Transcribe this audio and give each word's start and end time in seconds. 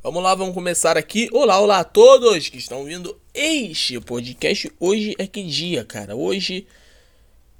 Vamos 0.00 0.22
lá, 0.22 0.32
vamos 0.32 0.54
começar 0.54 0.96
aqui. 0.96 1.28
Olá, 1.32 1.58
olá 1.58 1.80
a 1.80 1.84
todos 1.84 2.48
que 2.48 2.56
estão 2.56 2.84
vindo 2.84 3.20
este 3.34 3.98
podcast. 3.98 4.72
Hoje 4.78 5.16
é 5.18 5.26
que 5.26 5.42
dia, 5.42 5.84
cara? 5.84 6.14
Hoje 6.14 6.68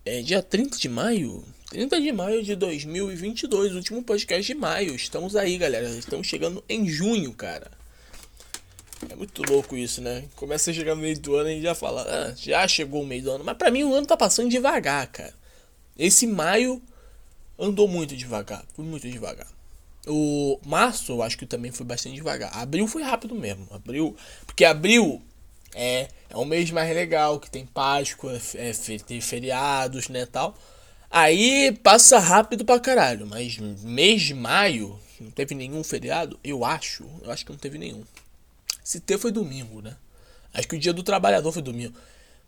é 0.05 0.23
dia 0.23 0.41
30 0.41 0.79
de 0.79 0.89
maio. 0.89 1.45
30 1.71 2.01
de 2.01 2.13
maio 2.13 2.41
de 2.45 2.55
2022, 2.55 3.75
último 3.75 4.05
podcast 4.05 4.47
de 4.47 4.55
maio. 4.55 4.95
Estamos 4.95 5.35
aí, 5.35 5.59
galera. 5.59 5.89
Estamos 5.89 6.29
chegando 6.29 6.63
em 6.69 6.87
junho, 6.87 7.35
cara. 7.35 7.73
É 9.11 9.17
muito 9.17 9.43
louco 9.43 9.77
isso, 9.77 10.01
né? 10.01 10.25
Começa 10.37 10.71
a 10.71 10.75
chegar 10.75 10.95
no 10.95 11.03
meio 11.03 11.19
do 11.19 11.35
ano 11.35 11.51
e 11.51 11.61
já 11.61 11.75
fala, 11.75 12.03
ah, 12.03 12.35
já 12.37 12.69
chegou 12.69 13.03
o 13.03 13.07
meio 13.07 13.25
do 13.25 13.33
ano. 13.33 13.43
Mas 13.45 13.57
pra 13.57 13.69
mim 13.69 13.83
o 13.83 13.93
ano 13.93 14.07
tá 14.07 14.17
passando 14.17 14.49
devagar, 14.49 15.09
cara. 15.09 15.35
Esse 15.99 16.25
maio 16.25 16.81
andou 17.59 17.89
muito 17.89 18.17
devagar, 18.17 18.65
foi 18.77 18.85
muito 18.85 19.11
devagar. 19.11 19.58
O 20.09 20.59
março, 20.65 21.13
eu 21.13 21.23
acho 21.23 21.37
que 21.37 21.47
também 21.47 21.71
foi 21.71 21.85
bastante 21.85 22.17
devagar. 22.17 22.57
Abril 22.57 22.87
foi 22.87 23.03
rápido 23.03 23.35
mesmo. 23.35 23.67
Abril, 23.71 24.17
porque 24.47 24.65
abril 24.65 25.23
é, 25.75 26.09
é 26.31 26.37
um 26.37 26.45
mês 26.45 26.71
mais 26.71 26.95
legal, 26.95 27.39
que 27.39 27.51
tem 27.51 27.67
Páscoa, 27.67 28.41
é, 28.55 28.73
tem 29.07 29.21
feriados, 29.21 30.09
né, 30.09 30.27
tal. 30.27 30.57
Aí 31.11 31.73
passa 31.83 32.19
rápido 32.19 32.65
pra 32.65 32.79
caralho, 32.79 33.27
mas 33.27 33.59
mês 33.59 34.23
de 34.23 34.35
maio 34.35 34.99
não 35.21 35.31
teve 35.31 35.55
nenhum 35.55 35.83
feriado, 35.83 36.39
eu 36.45 36.65
acho, 36.65 37.05
eu 37.23 37.31
acho 37.31 37.45
que 37.45 37.53
não 37.53 37.59
teve 37.59 37.79
nenhum. 37.79 38.05
Se 38.85 39.01
teve 39.01 39.21
foi 39.21 39.33
domingo, 39.33 39.81
né? 39.81 39.97
Acho 40.53 40.69
que 40.69 40.77
o 40.77 40.79
dia 40.79 40.93
do 40.93 41.03
trabalhador 41.03 41.53
foi 41.53 41.63
domingo. 41.63 41.95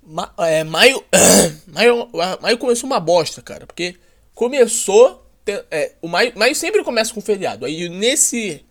Ma 0.02 0.32
é, 0.38 0.64
maio, 0.64 1.04
maio, 1.68 2.08
maio 2.40 2.58
começou 2.58 2.86
uma 2.86 3.00
bosta, 3.00 3.42
cara, 3.42 3.66
porque 3.66 3.96
começou 4.34 5.26
é, 5.70 5.92
o 6.00 6.08
maio, 6.08 6.32
maio 6.36 6.54
sempre 6.54 6.82
começa 6.84 7.12
com 7.12 7.20
feriado. 7.20 7.64
Aí 7.64 7.88
nesse 7.88 8.64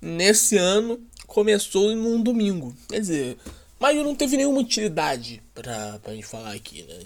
nesse 0.00 0.56
ano 0.56 1.00
começou 1.26 1.94
num 1.94 2.22
domingo. 2.22 2.76
Quer 2.88 3.00
dizer, 3.00 3.38
maio 3.78 4.04
não 4.04 4.14
teve 4.14 4.36
nenhuma 4.36 4.60
utilidade 4.60 5.42
pra, 5.54 5.98
pra 6.00 6.14
gente 6.14 6.26
falar 6.26 6.52
aqui, 6.52 6.82
né? 6.82 6.98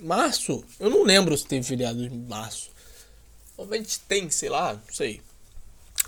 Março, 0.00 0.64
eu 0.78 0.90
não 0.90 1.02
lembro 1.04 1.36
se 1.36 1.46
teve 1.46 1.66
feriado 1.66 2.04
em 2.04 2.10
março. 2.10 2.70
Provavelmente 3.54 4.00
tem, 4.00 4.30
sei 4.30 4.48
lá, 4.48 4.74
não 4.74 4.94
sei. 4.94 5.20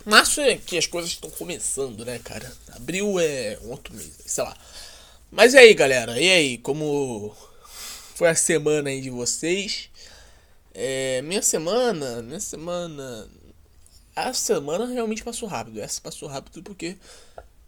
Março 0.05 0.41
é 0.41 0.57
que 0.57 0.79
as 0.79 0.87
coisas 0.87 1.11
estão 1.11 1.31
começando, 1.31 2.05
né, 2.05 2.19
cara? 2.19 2.51
Abril 2.75 3.21
é 3.21 3.59
outro 3.65 3.95
mês, 3.95 4.13
sei 4.25 4.43
lá. 4.43 4.57
Mas 5.31 5.55
e 5.55 5.59
aí, 5.59 5.75
galera? 5.75 6.21
E 6.21 6.31
aí, 6.31 6.59
como 6.59 7.35
foi 8.15 8.29
a 8.29 8.35
semana 8.35 8.91
aí 8.91 9.01
de 9.01 9.11
vocês? 9.11 9.91
É, 10.75 11.21
minha 11.23 11.43
semana, 11.43 12.23
minha 12.23 12.41
semana. 12.41 13.29
A 14.17 14.33
semana 14.33 14.87
realmente 14.87 15.23
passou 15.23 15.49
rápido. 15.49 15.81
Essa 15.81 16.01
passou 16.01 16.29
rápido 16.29 16.63
porque 16.63 16.97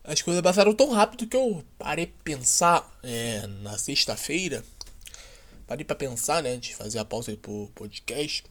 as 0.02 0.22
coisas 0.22 0.42
passaram 0.42 0.74
tão 0.74 0.90
rápido 0.90 1.26
que 1.26 1.36
eu 1.36 1.64
parei 1.78 2.06
pra 2.06 2.22
pensar 2.24 2.98
é, 3.02 3.46
na 3.62 3.76
sexta-feira. 3.76 4.64
Parei 5.66 5.84
pra 5.84 5.96
pensar, 5.96 6.42
né? 6.42 6.56
De 6.56 6.74
fazer 6.74 6.98
a 6.98 7.04
pausa 7.04 7.36
pro 7.36 7.70
podcast. 7.74 8.44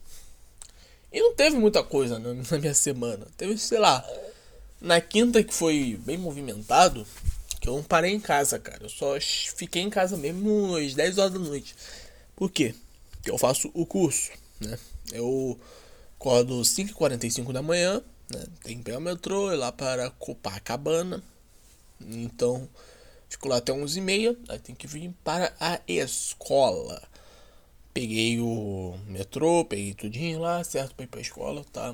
E 1.12 1.20
não 1.20 1.36
teve 1.36 1.58
muita 1.58 1.84
coisa 1.84 2.20
na, 2.20 2.34
na 2.34 2.60
minha 2.60 2.74
semana. 2.74 3.28
Teve, 3.38 3.58
sei 3.58 3.80
lá, 3.80 4.08
na 4.82 5.00
quinta 5.02 5.44
que 5.44 5.54
foi 5.54 6.00
bem 6.06 6.18
movimentado. 6.18 7.06
Que 7.60 7.70
eu 7.70 7.76
não 7.76 7.84
parei 7.84 8.12
em 8.12 8.20
casa, 8.20 8.60
cara. 8.60 8.84
Eu 8.84 8.90
só 8.90 9.16
fiquei 9.56 9.82
em 9.82 9.90
casa 9.90 10.18
mesmo 10.18 10.76
às 10.76 10.94
10 10.94 11.18
horas 11.18 11.34
da 11.34 11.40
noite. 11.40 11.76
Por 12.36 12.52
quê? 12.52 12.76
Porque 13.12 13.32
eu 13.32 13.38
faço 13.38 13.72
o 13.74 13.86
curso 13.86 14.43
né? 14.68 14.78
Eu 15.12 15.60
acordo 16.20 16.62
5h45 16.62 17.52
da 17.52 17.62
manhã, 17.62 18.02
né? 18.30 18.46
Tem 18.64 18.78
que 18.78 18.84
pegar 18.84 18.98
o 18.98 19.02
metrô, 19.02 19.52
ir 19.52 19.58
lá 19.58 19.72
para 19.72 20.10
Copacabana. 20.12 21.24
Então, 22.02 22.68
fico 23.30 23.48
lá 23.48 23.58
até 23.58 23.74
11h30, 23.74 24.38
aí 24.50 24.60
tem 24.60 24.76
que 24.76 24.88
vir 24.88 25.14
para 25.24 25.54
a 25.60 25.80
escola. 25.88 27.02
Peguei 27.94 28.40
o 28.40 28.98
metrô, 29.08 29.64
peguei 29.66 29.94
tudinho 29.94 30.40
lá, 30.40 30.64
certo? 30.64 30.96
Pra 30.96 31.06
ir 31.06 31.08
pra 31.08 31.22
escola, 31.22 31.64
tá? 31.72 31.94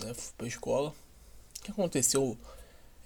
Né? 0.00 0.14
Fui 0.14 0.32
pra 0.36 0.46
escola. 0.46 0.90
O 0.90 1.62
que 1.62 1.70
aconteceu 1.70 2.36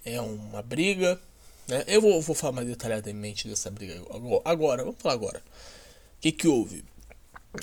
é 0.04 0.20
uma 0.20 0.62
briga, 0.62 1.20
né? 1.68 1.84
Eu 1.86 2.00
vou, 2.00 2.20
vou 2.22 2.34
falar 2.34 2.52
mais 2.52 2.68
detalhadamente 2.68 3.48
dessa 3.48 3.70
briga 3.70 4.00
agora. 4.44 4.84
Vamos 4.84 5.00
falar 5.00 5.14
agora. 5.14 5.38
O 5.38 6.20
que 6.20 6.32
que 6.32 6.48
houve? 6.48 6.84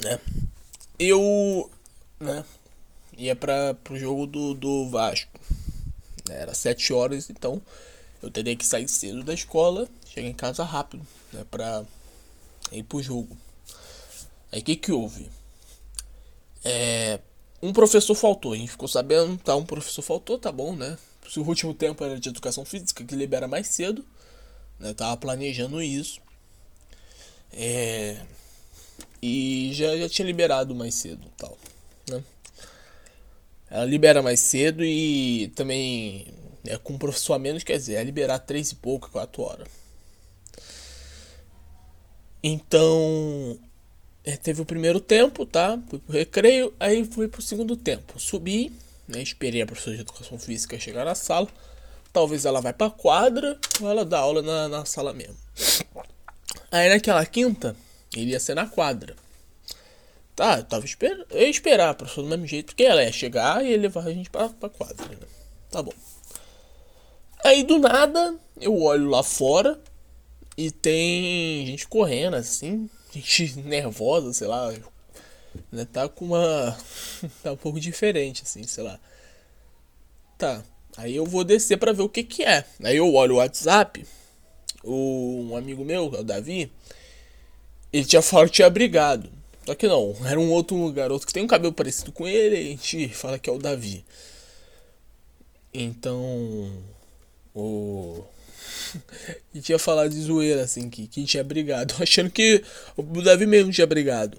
Né? 0.03 0.19
Eu 1.01 1.69
né, 2.19 2.45
ia 3.17 3.35
para 3.35 3.75
o 3.89 3.97
jogo 3.97 4.27
do, 4.27 4.53
do 4.53 4.89
Vasco. 4.89 5.39
Era 6.29 6.53
7 6.53 6.93
horas, 6.93 7.29
então 7.29 7.61
eu 8.21 8.29
teria 8.29 8.55
que 8.55 8.65
sair 8.65 8.87
cedo 8.87 9.23
da 9.23 9.33
escola, 9.33 9.89
chegar 10.05 10.27
em 10.27 10.33
casa 10.33 10.63
rápido, 10.63 11.05
né, 11.33 11.43
para 11.49 11.83
ir 12.71 12.83
pro 12.83 13.01
jogo. 13.01 13.35
Aí 14.51 14.61
o 14.61 14.63
que 14.63 14.75
que 14.75 14.91
houve? 14.91 15.29
É, 16.63 17.19
um 17.61 17.73
professor 17.73 18.13
faltou, 18.13 18.53
a 18.53 18.57
gente 18.57 18.71
ficou 18.71 18.87
sabendo, 18.87 19.37
tá, 19.37 19.55
um 19.55 19.65
professor 19.65 20.03
faltou, 20.03 20.37
tá 20.37 20.51
bom, 20.51 20.75
né? 20.75 20.97
Se 21.27 21.39
o 21.39 21.47
último 21.47 21.73
tempo 21.73 22.03
era 22.03 22.19
de 22.19 22.29
educação 22.29 22.63
física, 22.63 23.03
que 23.03 23.15
libera 23.15 23.47
mais 23.47 23.67
cedo, 23.67 24.05
né? 24.79 24.93
Tava 24.93 25.17
planejando 25.17 25.81
isso. 25.81 26.19
É, 27.53 28.21
e 29.21 29.71
já, 29.73 29.95
já 29.97 30.09
tinha 30.09 30.25
liberado 30.25 30.73
mais 30.73 30.95
cedo 30.95 31.27
tal, 31.37 31.57
né? 32.09 32.23
Ela 33.69 33.85
libera 33.85 34.21
mais 34.21 34.39
cedo 34.39 34.83
e 34.83 35.51
também 35.55 36.27
é 36.65 36.77
com 36.77 36.97
professor 36.97 37.33
a 37.33 37.39
menos, 37.39 37.63
quer 37.63 37.77
dizer, 37.77 37.95
é 37.95 38.03
liberar 38.03 38.39
três 38.39 38.71
e 38.71 38.75
pouco, 38.75 39.09
quatro 39.09 39.43
horas. 39.43 39.67
Então, 42.43 43.57
é, 44.23 44.35
teve 44.35 44.61
o 44.61 44.65
primeiro 44.65 44.99
tempo, 44.99 45.45
tá? 45.45 45.79
Fui 45.89 45.99
pro 45.99 46.13
recreio, 46.13 46.73
aí 46.79 47.05
fui 47.05 47.27
pro 47.27 47.41
segundo 47.41 47.77
tempo. 47.77 48.19
Subi, 48.19 48.71
né? 49.07 49.21
Esperei 49.21 49.61
a 49.61 49.65
professora 49.65 49.95
de 49.95 50.01
educação 50.01 50.37
física 50.39 50.79
chegar 50.79 51.05
na 51.05 51.15
sala. 51.15 51.47
Talvez 52.11 52.45
ela 52.45 52.59
vai 52.59 52.73
pra 52.73 52.89
quadra 52.89 53.57
ou 53.79 53.89
ela 53.89 54.03
dá 54.03 54.19
aula 54.19 54.41
na, 54.41 54.67
na 54.67 54.85
sala 54.85 55.13
mesmo. 55.13 55.37
Aí 56.71 56.89
naquela 56.89 57.25
quinta, 57.25 57.75
ele 58.15 58.31
ia 58.31 58.39
ser 58.39 58.55
na 58.55 58.67
quadra. 58.67 59.15
Tá, 60.35 60.57
eu 60.57 60.63
tava 60.63 60.85
esperando. 60.85 61.25
Eu 61.29 61.41
ia 61.41 61.49
esperar 61.49 61.89
a 61.89 61.93
professora 61.93 62.27
do 62.27 62.29
mesmo 62.29 62.47
jeito, 62.47 62.67
porque 62.67 62.83
ela 62.83 63.03
ia 63.03 63.11
chegar 63.11 63.63
e 63.63 63.71
ia 63.71 63.77
levar 63.77 64.07
a 64.07 64.13
gente 64.13 64.29
pra, 64.29 64.49
pra 64.49 64.69
quadra. 64.69 65.07
Né? 65.07 65.27
Tá 65.69 65.81
bom. 65.81 65.93
Aí 67.43 67.63
do 67.63 67.79
nada, 67.79 68.35
eu 68.59 68.79
olho 68.79 69.09
lá 69.09 69.23
fora 69.23 69.79
e 70.57 70.69
tem 70.69 71.65
gente 71.65 71.87
correndo 71.87 72.35
assim, 72.35 72.89
gente 73.13 73.59
nervosa, 73.59 74.33
sei 74.33 74.47
lá. 74.47 74.73
Né? 75.71 75.85
Tá 75.85 76.07
com 76.07 76.25
uma. 76.25 76.77
tá 77.43 77.51
um 77.51 77.57
pouco 77.57 77.79
diferente, 77.79 78.43
assim, 78.43 78.63
sei 78.63 78.83
lá. 78.83 78.99
Tá. 80.37 80.63
Aí 80.97 81.15
eu 81.15 81.25
vou 81.25 81.43
descer 81.43 81.77
para 81.77 81.93
ver 81.93 82.01
o 82.01 82.09
que 82.09 82.23
que 82.23 82.43
é. 82.43 82.65
Aí 82.83 82.97
eu 82.97 83.13
olho 83.13 83.35
o 83.35 83.37
WhatsApp. 83.37 84.05
O, 84.83 85.49
um 85.51 85.55
amigo 85.55 85.85
meu, 85.85 86.05
o 86.05 86.23
Davi, 86.23 86.71
ele 87.91 88.05
tinha 88.05 88.21
falado 88.21 88.47
que 88.47 88.55
tinha 88.55 88.69
brigado. 88.69 89.29
Só 89.65 89.75
que 89.75 89.87
não, 89.87 90.15
era 90.25 90.39
um 90.39 90.49
outro 90.51 90.91
garoto 90.91 91.25
que 91.25 91.33
tem 91.33 91.43
um 91.43 91.47
cabelo 91.47 91.73
parecido 91.73 92.11
com 92.11 92.27
ele, 92.27 92.57
a 92.57 92.63
gente 92.63 93.09
fala 93.09 93.37
que 93.37 93.49
é 93.49 93.53
o 93.53 93.59
Davi. 93.59 94.03
Então. 95.73 96.71
O. 97.53 98.23
e 99.53 99.61
tinha 99.61 99.79
falado 99.79 100.09
de 100.09 100.21
zoeira, 100.21 100.63
assim, 100.63 100.89
que, 100.89 101.07
que 101.07 101.25
tinha 101.25 101.43
brigado, 101.43 101.95
achando 102.01 102.29
que 102.29 102.63
o 102.97 103.03
Davi 103.21 103.45
mesmo 103.45 103.71
tinha 103.71 103.87
brigado. 103.87 104.37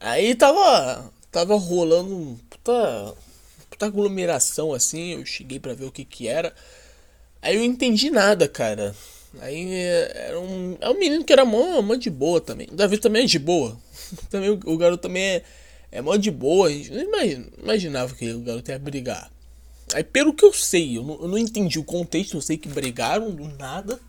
Aí 0.00 0.34
tava. 0.34 1.12
Tava 1.30 1.56
rolando 1.56 2.38
puta. 2.48 3.14
puta 3.70 3.86
aglomeração 3.86 4.72
assim, 4.72 5.14
eu 5.14 5.26
cheguei 5.26 5.60
para 5.60 5.74
ver 5.74 5.84
o 5.84 5.92
que 5.92 6.04
que 6.04 6.28
era. 6.28 6.54
Aí 7.42 7.56
eu 7.56 7.62
entendi 7.62 8.10
nada, 8.10 8.48
cara. 8.48 8.94
Aí 9.40 9.72
era 9.74 10.40
um. 10.40 10.76
É 10.80 10.88
um 10.88 10.98
menino 10.98 11.24
que 11.24 11.32
era 11.32 11.44
mó, 11.44 11.80
mó 11.82 11.94
de 11.94 12.10
boa 12.10 12.40
também. 12.40 12.68
O 12.70 12.74
Davi 12.74 12.98
também 12.98 13.24
é 13.24 13.26
de 13.26 13.38
boa. 13.38 13.78
também, 14.30 14.50
o, 14.50 14.60
o, 14.64 14.76
garoto 14.76 15.02
também 15.02 15.22
é, 15.22 15.42
é 15.92 16.02
mó 16.02 16.16
de 16.16 16.30
boa. 16.30 16.68
A 16.68 16.70
gente 16.70 16.90
não 16.92 17.24
imaginava 17.62 18.14
que 18.14 18.32
o 18.32 18.40
garoto 18.40 18.70
ia 18.70 18.78
brigar. 18.78 19.30
Aí 19.94 20.02
pelo 20.02 20.34
que 20.34 20.44
eu 20.44 20.52
sei, 20.52 20.96
eu 20.96 21.02
não, 21.02 21.20
eu 21.22 21.28
não 21.28 21.38
entendi 21.38 21.78
o 21.78 21.84
contexto, 21.84 22.36
eu 22.36 22.40
sei 22.40 22.56
que 22.56 22.68
brigaram 22.68 23.30
do 23.30 23.48
nada. 23.56 24.00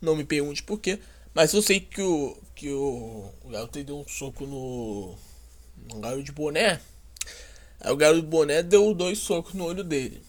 Não 0.00 0.16
me 0.16 0.24
pergunte 0.24 0.62
por 0.62 0.78
quê. 0.78 0.98
Mas 1.34 1.52
eu 1.52 1.62
sei 1.62 1.80
que 1.80 2.00
o. 2.00 2.36
que 2.54 2.70
o, 2.70 3.30
o 3.44 3.48
garoto 3.50 3.82
deu 3.82 3.98
um 3.98 4.08
soco 4.08 4.46
no. 4.46 5.14
no 5.92 6.00
garoto 6.00 6.22
de 6.22 6.32
boné. 6.32 6.80
Aí 7.80 7.92
o 7.92 7.96
garoto 7.96 8.22
de 8.22 8.28
boné 8.28 8.62
deu 8.62 8.94
dois 8.94 9.18
socos 9.18 9.54
no 9.54 9.64
olho 9.64 9.82
dele. 9.82 10.22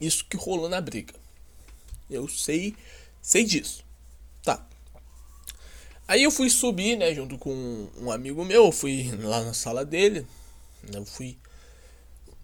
Isso 0.00 0.24
que 0.24 0.36
rolou 0.36 0.68
na 0.68 0.80
briga. 0.80 1.14
Eu 2.10 2.28
sei 2.28 2.74
Sei 3.28 3.44
disso. 3.44 3.84
Tá. 4.42 4.66
Aí 6.08 6.22
eu 6.22 6.30
fui 6.30 6.48
subir, 6.48 6.96
né, 6.96 7.14
junto 7.14 7.36
com 7.36 7.86
um 8.00 8.10
amigo 8.10 8.42
meu, 8.42 8.64
eu 8.64 8.72
fui 8.72 9.10
lá 9.20 9.44
na 9.44 9.52
sala 9.52 9.84
dele, 9.84 10.26
né, 10.82 10.98
eu 10.98 11.04
fui 11.04 11.36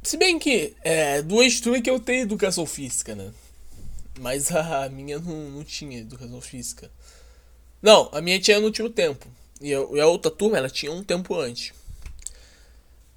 Se 0.03 0.19
bem 0.19 0.39
que 0.39 0.77
é, 0.83 1.23
duas 1.23 1.59
turmas 1.59 1.81
que 1.81 1.89
eu 1.89 1.99
tenho 1.99 2.25
educação 2.25 2.67
física, 2.67 3.15
né? 3.15 3.33
Mas 4.21 4.53
a 4.53 4.87
minha 4.91 5.19
não, 5.19 5.53
não 5.53 5.65
tinha 5.65 6.01
educação 6.01 6.39
física. 6.43 6.91
Não, 7.81 8.11
a 8.13 8.21
minha 8.21 8.39
tinha 8.39 8.61
no 8.61 8.67
último 8.67 8.91
tempo. 8.91 9.27
E 9.63 9.75
a, 9.75 9.79
e 9.79 10.01
a 10.01 10.07
outra 10.07 10.31
turma, 10.31 10.59
ela 10.59 10.69
tinha 10.69 10.93
um 10.93 11.03
tempo 11.03 11.35
antes. 11.35 11.73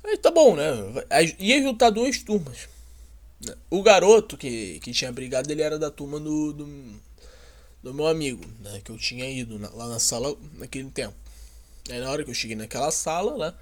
Aí 0.05 0.15
tá 0.15 0.31
bom, 0.31 0.55
né? 0.55 0.63
Ia 1.37 1.61
juntar 1.61 1.89
duas 1.89 2.17
turmas. 2.19 2.69
O 3.69 3.83
garoto 3.83 4.37
que, 4.37 4.79
que 4.79 4.93
tinha 4.93 5.11
brigado, 5.11 5.51
ele 5.51 5.61
era 5.61 5.77
da 5.77 5.91
turma 5.91 6.17
do, 6.17 6.53
do, 6.53 6.97
do 7.87 7.93
meu 7.93 8.07
amigo, 8.07 8.43
né? 8.59 8.81
Que 8.83 8.91
eu 8.91 8.97
tinha 8.97 9.29
ido 9.29 9.57
na, 9.57 9.69
lá 9.69 9.87
na 9.87 9.99
sala 9.99 10.35
naquele 10.53 10.89
tempo. 10.91 11.15
Aí 11.89 11.99
na 11.99 12.11
hora 12.11 12.23
que 12.23 12.29
eu 12.29 12.33
cheguei 12.33 12.55
naquela 12.55 12.91
sala, 12.91 13.37
né? 13.37 13.57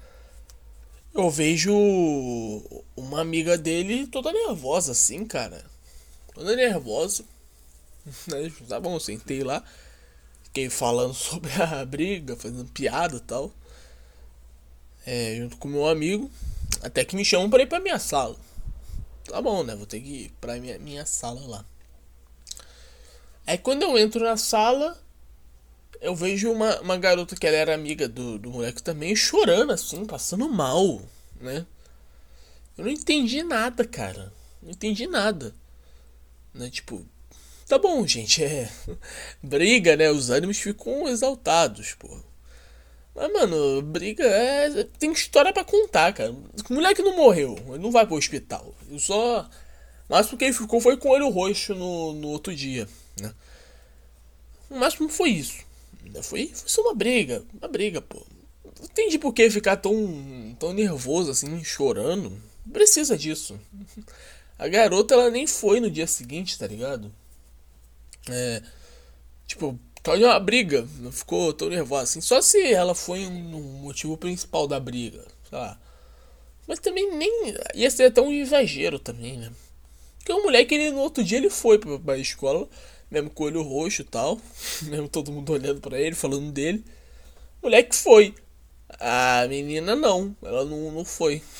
Eu 1.14 1.30
vejo 1.30 1.72
uma 2.96 3.20
amiga 3.20 3.56
dele 3.56 4.06
toda 4.08 4.32
nervosa 4.32 4.92
assim, 4.92 5.24
cara. 5.24 5.64
Toda 6.34 6.54
nervosa. 6.56 7.24
Né? 8.28 8.52
Tá 8.68 8.78
bom, 8.78 9.00
sentei 9.00 9.42
lá. 9.42 9.64
Fiquei 10.44 10.70
falando 10.70 11.12
sobre 11.14 11.50
a 11.60 11.84
briga, 11.84 12.36
fazendo 12.36 12.64
piada 12.66 13.16
e 13.16 13.20
tal. 13.20 13.52
É, 15.04 15.36
junto 15.38 15.56
com 15.56 15.66
meu 15.66 15.88
amigo. 15.88 16.30
Até 16.82 17.04
que 17.04 17.16
me 17.16 17.24
chamam 17.24 17.50
pra 17.50 17.62
ir 17.62 17.66
pra 17.66 17.80
minha 17.80 17.98
sala. 17.98 18.36
Tá 19.24 19.42
bom, 19.42 19.64
né? 19.64 19.74
Vou 19.74 19.86
ter 19.86 20.00
que 20.00 20.08
ir 20.08 20.32
pra 20.40 20.56
minha, 20.60 20.78
minha 20.78 21.04
sala 21.04 21.40
lá. 21.48 21.64
Aí 23.46 23.56
quando 23.58 23.82
eu 23.82 23.96
entro 23.96 24.24
na 24.24 24.36
sala, 24.36 24.98
eu 26.00 26.14
vejo 26.14 26.50
uma, 26.50 26.80
uma 26.80 26.96
garota 26.96 27.36
que 27.36 27.46
ela 27.46 27.56
era 27.56 27.74
amiga 27.74 28.08
do, 28.08 28.38
do 28.38 28.50
moleque 28.50 28.82
também 28.82 29.14
chorando 29.14 29.72
assim, 29.72 30.04
passando 30.04 30.48
mal, 30.48 31.00
né? 31.40 31.64
Eu 32.76 32.84
não 32.84 32.90
entendi 32.90 33.42
nada, 33.42 33.84
cara. 33.84 34.32
Não 34.62 34.70
entendi 34.70 35.06
nada. 35.06 35.54
Né? 36.52 36.68
Tipo, 36.70 37.06
tá 37.66 37.78
bom, 37.78 38.06
gente, 38.06 38.44
é. 38.44 38.70
Briga, 39.42 39.96
né? 39.96 40.10
Os 40.10 40.28
ânimos 40.30 40.58
ficam 40.58 41.08
exaltados, 41.08 41.94
pô. 41.94 42.08
Mas, 43.14 43.32
mano, 43.32 43.80
briga 43.80 44.24
é. 44.24 44.84
Tem 44.98 45.10
história 45.10 45.52
para 45.52 45.64
contar, 45.64 46.12
cara. 46.12 46.32
O 46.32 46.74
moleque 46.74 47.00
não 47.02 47.16
morreu, 47.16 47.56
ele 47.68 47.78
não 47.78 47.90
vai 47.90 48.06
pro 48.06 48.16
hospital. 48.16 48.74
Eu 48.90 48.98
só. 48.98 49.48
Mas 50.08 50.26
porque 50.26 50.44
ele 50.44 50.52
ficou 50.52 50.80
foi 50.80 50.98
com 50.98 51.08
o 51.08 51.12
olho 51.12 51.30
roxo 51.30 51.74
no, 51.74 52.12
no 52.12 52.28
outro 52.28 52.54
dia? 52.54 52.86
O 54.70 54.76
máximo 54.76 55.08
foi 55.08 55.30
isso. 55.30 55.64
Foi, 56.22 56.48
foi 56.48 56.68
só 56.68 56.82
uma 56.82 56.94
briga. 56.94 57.44
Uma 57.58 57.68
briga, 57.68 58.00
pô. 58.00 58.24
Não 58.64 58.84
entendi 58.84 59.18
por 59.18 59.32
que 59.32 59.48
ficar 59.50 59.76
tão, 59.76 60.56
tão 60.58 60.72
nervoso 60.72 61.30
assim, 61.30 61.62
chorando. 61.64 62.32
Precisa 62.72 63.16
disso. 63.16 63.58
A 64.58 64.68
garota, 64.68 65.14
ela 65.14 65.30
nem 65.30 65.46
foi 65.46 65.80
no 65.80 65.90
dia 65.90 66.06
seguinte, 66.06 66.58
tá 66.58 66.66
ligado? 66.66 67.12
É. 68.28 68.62
Tipo, 69.46 69.78
tá 70.02 70.16
de 70.16 70.24
uma 70.24 70.38
briga. 70.40 70.86
Não 70.98 71.12
ficou 71.12 71.52
tão 71.52 71.68
nervosa 71.68 72.04
assim. 72.04 72.20
Só 72.20 72.40
se 72.42 72.72
ela 72.72 72.94
foi 72.94 73.26
um, 73.26 73.56
um 73.56 73.82
motivo 73.82 74.16
principal 74.16 74.66
da 74.66 74.80
briga. 74.80 75.24
Sei 75.48 75.58
lá. 75.58 75.78
Mas 76.66 76.80
também 76.80 77.14
nem. 77.16 77.54
Ia 77.74 77.90
ser 77.90 78.04
até 78.04 78.20
um 78.20 78.32
exagero 78.32 78.98
também, 78.98 79.36
né? 79.36 79.52
Porque 80.18 80.32
o 80.32 80.42
moleque, 80.42 80.74
ele, 80.74 80.90
no 80.90 81.00
outro 81.00 81.22
dia, 81.22 81.38
ele 81.38 81.50
foi 81.50 81.78
pra, 81.78 81.98
pra 81.98 82.18
escola 82.18 82.68
mesmo 83.10 83.30
com 83.30 83.44
o 83.44 83.46
olho 83.46 83.62
roxo 83.62 84.02
e 84.02 84.04
tal, 84.04 84.40
mesmo 84.82 85.08
todo 85.08 85.32
mundo 85.32 85.52
olhando 85.52 85.80
para 85.80 86.00
ele, 86.00 86.14
falando 86.14 86.50
dele. 86.52 86.84
Moleque 87.62 87.94
foi. 87.94 88.34
A 89.00 89.46
menina 89.48 89.96
não, 89.96 90.36
ela 90.42 90.64
não, 90.64 90.90
não 90.92 91.04
foi. 91.04 91.42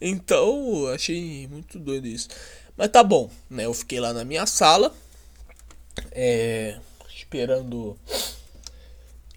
Então, 0.00 0.86
achei 0.94 1.48
muito 1.48 1.80
doido 1.80 2.06
isso. 2.06 2.28
Mas 2.76 2.90
tá 2.90 3.02
bom, 3.02 3.28
né? 3.50 3.66
Eu 3.66 3.74
fiquei 3.74 3.98
lá 3.98 4.12
na 4.12 4.24
minha 4.24 4.46
sala, 4.46 4.94
é, 6.12 6.78
esperando 7.08 7.98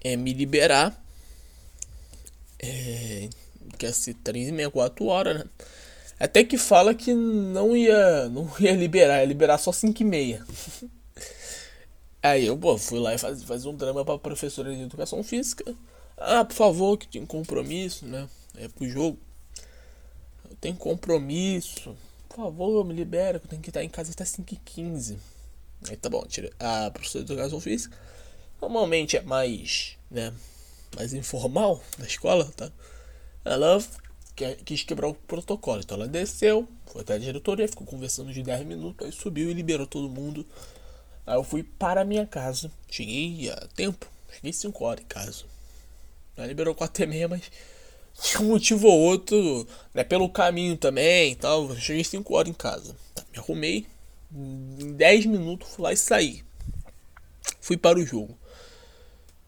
é, 0.04 0.16
me 0.16 0.32
liberar. 0.32 0.96
É, 2.60 3.28
que 3.76 3.86
é 3.86 3.92
3 4.22 4.48
e 4.48 4.52
meia, 4.52 4.70
4 4.70 5.04
horas, 5.06 5.38
né? 5.38 5.44
Até 6.22 6.44
que 6.44 6.56
fala 6.56 6.94
que 6.94 7.12
não 7.12 7.76
ia, 7.76 8.28
não 8.28 8.48
ia 8.60 8.70
liberar, 8.76 9.18
ia 9.18 9.26
liberar 9.26 9.58
só 9.58 9.72
5 9.72 10.02
e 10.02 10.04
meia. 10.04 10.46
Aí 12.22 12.46
eu, 12.46 12.56
pô, 12.56 12.78
fui 12.78 13.00
lá 13.00 13.12
e 13.12 13.18
faz, 13.18 13.42
faz 13.42 13.66
um 13.66 13.74
drama 13.74 14.04
pra 14.04 14.16
professora 14.16 14.72
de 14.72 14.82
educação 14.82 15.24
física. 15.24 15.74
Ah, 16.16 16.44
por 16.44 16.54
favor, 16.54 16.96
que 16.96 17.08
tinha 17.08 17.24
um 17.24 17.26
compromisso, 17.26 18.06
né? 18.06 18.28
É 18.56 18.68
pro 18.68 18.88
jogo. 18.88 19.18
Eu 20.48 20.54
tenho 20.60 20.76
compromisso. 20.76 21.96
Por 22.28 22.36
favor, 22.36 22.84
me 22.84 22.94
libera, 22.94 23.40
que 23.40 23.46
eu 23.46 23.50
tenho 23.50 23.62
que 23.62 23.70
estar 23.70 23.82
em 23.82 23.88
casa 23.88 24.12
até 24.12 24.24
5 24.24 24.54
e 24.54 24.56
15 24.64 25.18
Aí 25.90 25.96
tá 25.96 26.08
bom, 26.08 26.24
tira 26.24 26.52
a 26.60 26.88
professora 26.92 27.24
de 27.24 27.32
educação 27.32 27.60
física. 27.60 27.98
Normalmente 28.60 29.16
é 29.16 29.22
mais, 29.22 29.96
né? 30.08 30.32
Mais 30.94 31.12
informal 31.12 31.82
na 31.98 32.06
escola, 32.06 32.44
tá? 32.56 32.70
Ela 33.44 33.82
quis 34.34 34.82
quebrar 34.82 35.08
o 35.08 35.14
protocolo. 35.14 35.80
Então 35.80 35.96
ela 35.96 36.08
desceu, 36.08 36.68
foi 36.86 37.02
até 37.02 37.14
a 37.14 37.18
diretoria, 37.18 37.68
ficou 37.68 37.86
conversando 37.86 38.32
de 38.32 38.42
10 38.42 38.66
minutos, 38.66 39.06
aí 39.06 39.12
subiu 39.12 39.50
e 39.50 39.54
liberou 39.54 39.86
todo 39.86 40.08
mundo. 40.08 40.46
Aí 41.26 41.36
eu 41.36 41.44
fui 41.44 41.62
para 41.62 42.00
a 42.00 42.04
minha 42.04 42.26
casa. 42.26 42.70
Cheguei 42.90 43.50
a 43.50 43.56
tempo, 43.74 44.06
cheguei 44.32 44.52
5 44.52 44.84
horas 44.84 45.04
em 45.04 45.08
casa. 45.08 45.44
Aí 46.36 46.48
liberou 46.48 46.74
4 46.74 47.04
e 47.04 47.06
meia, 47.06 47.28
mas 47.28 47.42
tinha 48.20 48.42
um 48.42 48.48
motivo 48.48 48.88
ou 48.88 48.98
outro, 48.98 49.66
né, 49.94 50.04
pelo 50.04 50.28
caminho 50.28 50.76
também 50.76 51.32
e 51.32 51.36
tal. 51.36 51.74
Cheguei 51.76 52.04
5 52.04 52.34
horas 52.34 52.50
em 52.50 52.54
casa. 52.54 52.96
Tá, 53.14 53.24
me 53.32 53.38
arrumei. 53.38 53.86
Em 54.34 54.92
10 54.94 55.26
minutos 55.26 55.68
fui 55.68 55.84
lá 55.84 55.92
e 55.92 55.96
saí. 55.96 56.42
Fui 57.60 57.76
para 57.76 57.98
o 57.98 58.04
jogo. 58.04 58.36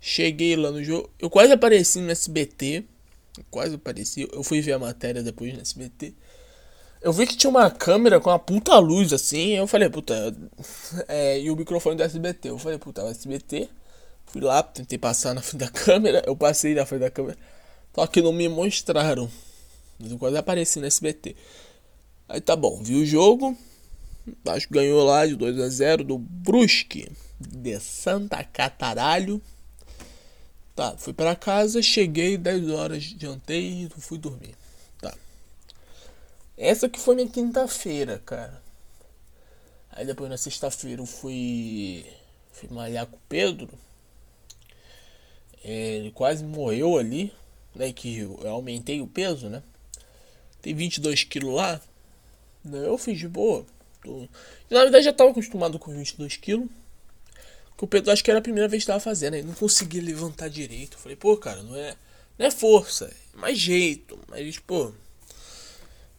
Cheguei 0.00 0.54
lá 0.54 0.70
no 0.70 0.84
jogo. 0.84 1.10
Eu 1.18 1.30
quase 1.30 1.52
apareci 1.52 1.98
no 2.00 2.10
SBT 2.10 2.84
quase 3.50 3.76
parecia. 3.78 4.28
Eu 4.32 4.42
fui 4.42 4.60
ver 4.60 4.72
a 4.72 4.78
matéria 4.78 5.22
depois 5.22 5.52
no 5.52 5.60
SBT. 5.60 6.14
Eu 7.02 7.12
vi 7.12 7.26
que 7.26 7.36
tinha 7.36 7.50
uma 7.50 7.70
câmera 7.70 8.18
com 8.18 8.30
uma 8.30 8.38
puta 8.38 8.78
luz 8.78 9.12
assim. 9.12 9.50
Eu 9.50 9.66
falei, 9.66 9.90
puta. 9.90 10.34
É, 11.06 11.38
e 11.40 11.50
o 11.50 11.56
microfone 11.56 11.96
do 11.96 12.02
SBT. 12.02 12.48
Eu 12.48 12.58
falei, 12.58 12.78
puta, 12.78 13.04
o 13.04 13.08
SBT. 13.08 13.68
Fui 14.26 14.40
lá, 14.40 14.62
tentei 14.62 14.98
passar 14.98 15.34
na 15.34 15.42
frente 15.42 15.60
da 15.60 15.68
câmera. 15.68 16.22
Eu 16.26 16.36
passei 16.36 16.74
na 16.74 16.86
frente 16.86 17.02
da 17.02 17.10
câmera. 17.10 17.36
Só 17.94 18.06
que 18.06 18.22
não 18.22 18.32
me 18.32 18.48
mostraram. 18.48 19.30
Mas 19.98 20.10
eu 20.10 20.18
quase 20.18 20.36
apareci 20.36 20.80
no 20.80 20.86
SBT. 20.86 21.36
Aí 22.28 22.40
tá 22.40 22.56
bom, 22.56 22.82
vi 22.82 22.96
o 22.96 23.06
jogo. 23.06 23.56
Acho 24.46 24.66
que 24.66 24.74
ganhou 24.74 25.04
lá 25.04 25.26
de 25.26 25.36
2 25.36 25.60
a 25.60 25.68
0 25.68 26.04
do 26.04 26.18
Brusque 26.18 27.10
de 27.38 27.78
Santa 27.78 28.42
Cataralho. 28.42 29.40
Tá, 30.74 30.96
fui 30.98 31.12
para 31.12 31.36
casa, 31.36 31.80
cheguei 31.80 32.36
10 32.36 32.70
horas, 32.70 33.02
jantei 33.04 33.84
e 33.84 33.88
fui 34.00 34.18
dormir. 34.18 34.56
Tá. 35.00 35.14
Essa 36.58 36.88
que 36.88 36.98
foi 36.98 37.14
minha 37.14 37.28
quinta-feira, 37.28 38.20
cara. 38.26 38.60
Aí 39.90 40.04
depois 40.04 40.28
na 40.28 40.36
sexta-feira 40.36 41.00
eu 41.00 41.06
fui, 41.06 42.04
fui 42.52 42.68
malhar 42.70 43.06
com 43.06 43.16
o 43.16 43.20
Pedro. 43.28 43.70
É, 45.62 45.96
ele 45.96 46.10
quase 46.10 46.44
morreu 46.44 46.98
ali, 46.98 47.32
né? 47.74 47.92
Que 47.92 48.18
eu 48.18 48.48
aumentei 48.48 49.00
o 49.00 49.06
peso, 49.06 49.48
né? 49.48 49.62
Tem 50.60 50.74
22 50.74 51.22
quilos 51.22 51.54
lá. 51.54 51.80
Eu 52.64 52.98
fiz 52.98 53.18
de 53.18 53.28
boa. 53.28 53.64
Na 54.68 54.80
verdade 54.80 55.04
já 55.04 55.10
estava 55.10 55.30
acostumado 55.30 55.78
com 55.78 55.94
22 55.94 56.36
quilos. 56.36 56.68
Que 57.76 57.84
o 57.84 57.86
Pedro 57.86 58.12
acho 58.12 58.22
que 58.22 58.30
era 58.30 58.38
a 58.38 58.42
primeira 58.42 58.68
vez 58.68 58.82
que 58.82 58.86
tava 58.86 59.00
fazendo, 59.00 59.34
ele 59.34 59.46
não 59.46 59.54
conseguia 59.54 60.02
levantar 60.02 60.48
direito. 60.48 60.96
Eu 60.96 61.00
falei, 61.00 61.16
pô, 61.16 61.36
cara, 61.36 61.62
não 61.62 61.74
é, 61.76 61.96
não 62.38 62.46
é 62.46 62.50
força, 62.50 63.06
é 63.06 63.38
mais 63.38 63.58
jeito. 63.58 64.18
Mas, 64.28 64.58
pô. 64.58 64.92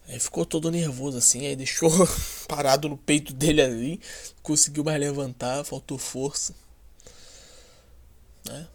Aí 0.08 0.20
ficou 0.20 0.46
todo 0.46 0.70
nervoso 0.70 1.18
assim, 1.18 1.46
aí 1.46 1.56
deixou 1.56 1.90
parado 2.46 2.88
no 2.88 2.96
peito 2.96 3.32
dele 3.32 3.60
ali. 3.60 4.00
Conseguiu 4.42 4.84
mais 4.84 5.00
levantar, 5.00 5.64
faltou 5.64 5.98
força. 5.98 6.54
Né? 8.44 8.68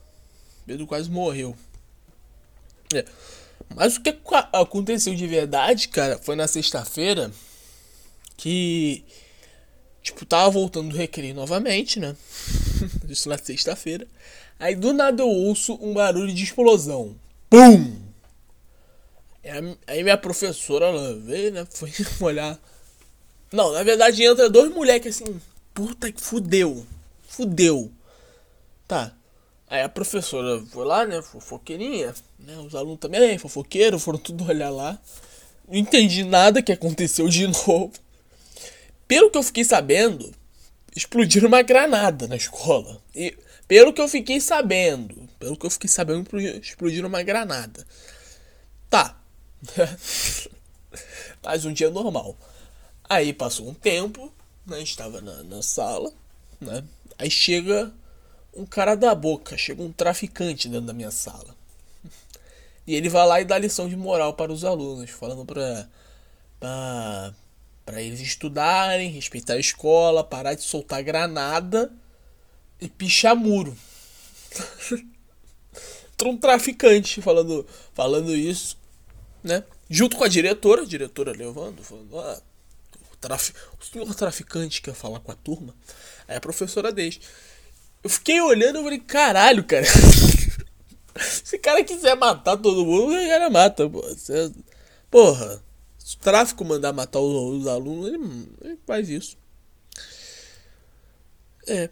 Pedro 0.65 0.85
quase 0.85 1.09
morreu. 1.09 1.55
É. 2.93 3.05
Mas 3.75 3.95
o 3.95 4.01
que 4.01 4.17
aconteceu 4.51 5.15
de 5.15 5.25
verdade, 5.27 5.87
cara, 5.87 6.17
foi 6.17 6.35
na 6.35 6.47
sexta-feira 6.47 7.31
que 8.35 9.05
Tipo, 10.01 10.25
tava 10.25 10.49
voltando 10.49 10.89
do 10.89 10.97
recreio 10.97 11.35
novamente, 11.35 11.99
né? 11.99 12.15
Isso 13.07 13.29
na 13.29 13.37
sexta-feira. 13.37 14.07
Aí 14.59 14.75
do 14.75 14.93
nada 14.93 15.21
eu 15.21 15.27
ouço 15.27 15.77
um 15.81 15.93
barulho 15.93 16.33
de 16.33 16.43
explosão. 16.43 17.15
Pum! 17.49 17.99
Aí 19.87 20.03
minha 20.03 20.17
professora 20.17 20.85
ela 20.85 21.15
veio, 21.15 21.51
né? 21.51 21.65
Foi 21.69 21.91
olhar. 22.21 22.59
Não, 23.51 23.71
na 23.73 23.83
verdade 23.83 24.23
entra 24.23 24.49
dois 24.49 24.71
moleques 24.73 25.15
assim. 25.21 25.41
Puta 25.73 26.11
que 26.11 26.21
fudeu. 26.21 26.85
Fudeu. 27.27 27.91
Tá. 28.87 29.13
Aí 29.67 29.81
a 29.81 29.89
professora 29.89 30.61
foi 30.69 30.85
lá, 30.85 31.05
né? 31.05 31.21
Fofoqueirinha. 31.21 32.13
Né? 32.37 32.57
Os 32.57 32.75
alunos 32.75 32.99
também, 32.99 33.37
fofoqueiro, 33.37 33.97
foram 33.97 34.19
tudo 34.19 34.43
olhar 34.49 34.69
lá. 34.69 34.99
Não 35.67 35.77
entendi 35.77 36.23
nada 36.25 36.61
que 36.61 36.71
aconteceu 36.71 37.29
de 37.29 37.47
novo. 37.47 37.91
Pelo 39.11 39.29
que 39.29 39.37
eu 39.37 39.43
fiquei 39.43 39.65
sabendo, 39.65 40.33
explodiram 40.95 41.49
uma 41.49 41.61
granada 41.61 42.29
na 42.29 42.37
escola. 42.37 43.01
E 43.13 43.37
pelo 43.67 43.91
que 43.91 43.99
eu 43.99 44.07
fiquei 44.07 44.39
sabendo, 44.39 45.27
pelo 45.37 45.57
que 45.57 45.65
eu 45.65 45.69
fiquei 45.69 45.89
sabendo, 45.89 46.25
explodiram 46.39 47.09
uma 47.09 47.21
granada. 47.21 47.85
Tá. 48.89 49.21
Mais 51.43 51.65
um 51.65 51.73
dia 51.73 51.89
normal. 51.89 52.37
Aí 53.03 53.33
passou 53.33 53.67
um 53.67 53.73
tempo, 53.73 54.31
né? 54.65 54.81
Estava 54.81 55.19
na, 55.19 55.43
na 55.43 55.61
sala, 55.61 56.13
né? 56.61 56.81
Aí 57.17 57.29
chega 57.29 57.91
um 58.55 58.65
cara 58.65 58.95
da 58.95 59.13
boca, 59.13 59.57
chega 59.57 59.83
um 59.83 59.91
traficante 59.91 60.69
dentro 60.69 60.87
da 60.87 60.93
minha 60.93 61.11
sala. 61.11 61.53
E 62.87 62.95
ele 62.95 63.09
vai 63.09 63.27
lá 63.27 63.41
e 63.41 63.45
dá 63.45 63.57
lição 63.57 63.89
de 63.89 63.97
moral 63.97 64.35
para 64.35 64.53
os 64.53 64.63
alunos, 64.63 65.09
falando 65.09 65.43
para 65.45 67.35
para 67.85 68.01
eles 68.01 68.19
estudarem, 68.19 69.11
respeitar 69.11 69.53
a 69.53 69.59
escola, 69.59 70.23
parar 70.23 70.53
de 70.53 70.61
soltar 70.63 71.03
granada 71.03 71.91
e 72.79 72.87
pichar 72.87 73.35
muro. 73.35 73.75
um 76.23 76.37
traficante 76.37 77.21
falando, 77.21 77.65
falando 77.93 78.35
isso, 78.35 78.77
né? 79.43 79.63
Junto 79.89 80.17
com 80.17 80.23
a 80.23 80.27
diretora, 80.27 80.83
a 80.83 80.85
diretora 80.85 81.31
levando, 81.31 81.83
falando, 81.83 82.19
ah, 82.19 82.41
o, 83.11 83.15
traf... 83.17 83.51
o 83.79 83.83
senhor 83.83 84.13
traficante 84.15 84.81
quer 84.81 84.93
falar 84.93 85.19
com 85.19 85.31
a 85.31 85.35
turma. 85.35 85.75
Aí 86.27 86.37
a 86.37 86.41
professora 86.41 86.91
deixa. 86.91 87.19
Eu 88.03 88.09
fiquei 88.09 88.39
olhando 88.39 88.79
e 88.79 88.83
falei, 88.83 88.99
caralho, 88.99 89.63
cara. 89.63 89.85
Se 91.19 91.55
o 91.55 91.59
cara 91.59 91.83
quiser 91.83 92.15
matar 92.15 92.55
todo 92.57 92.85
mundo, 92.85 93.13
o 93.13 93.27
cara 93.27 93.49
mata. 93.49 93.89
Porra, 93.89 94.15
Você... 94.15 94.51
porra 95.09 95.70
se 96.11 96.17
o 96.17 96.19
tráfico 96.19 96.65
mandar 96.65 96.91
matar 96.91 97.21
os, 97.21 97.61
os 97.61 97.67
alunos, 97.67 98.07
ele, 98.07 98.49
ele, 98.65 98.79
faz 98.85 99.09
isso. 99.09 99.37
É, 101.65 101.89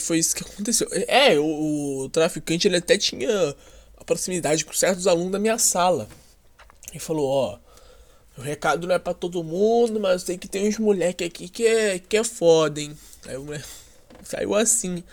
foi 0.00 0.18
isso 0.18 0.34
que 0.34 0.42
aconteceu. 0.42 0.88
É, 1.06 1.38
o, 1.38 2.00
o 2.04 2.08
traficante 2.08 2.66
ele 2.66 2.78
até 2.78 2.98
tinha 2.98 3.54
a 3.96 4.04
proximidade 4.04 4.64
com 4.64 4.72
certos 4.72 5.06
alunos 5.06 5.30
da 5.30 5.38
minha 5.38 5.58
sala. 5.58 6.08
Ele 6.90 6.98
falou, 6.98 7.28
ó, 7.28 7.58
o 8.36 8.40
recado 8.40 8.88
não 8.88 8.96
é 8.96 8.98
para 8.98 9.14
todo 9.14 9.44
mundo, 9.44 10.00
mas 10.00 10.24
tem 10.24 10.36
que 10.36 10.48
ter 10.48 10.66
uns 10.66 10.78
moleque 10.78 11.22
aqui 11.22 11.48
que 11.48 11.64
é, 11.64 12.00
que 12.00 12.16
é 12.16 12.24
foda, 12.24 12.80
hein. 12.80 12.98
Aí 13.26 13.36
o 13.36 13.44
moleque 13.44 13.64
saiu 14.24 14.56
assim. 14.56 15.04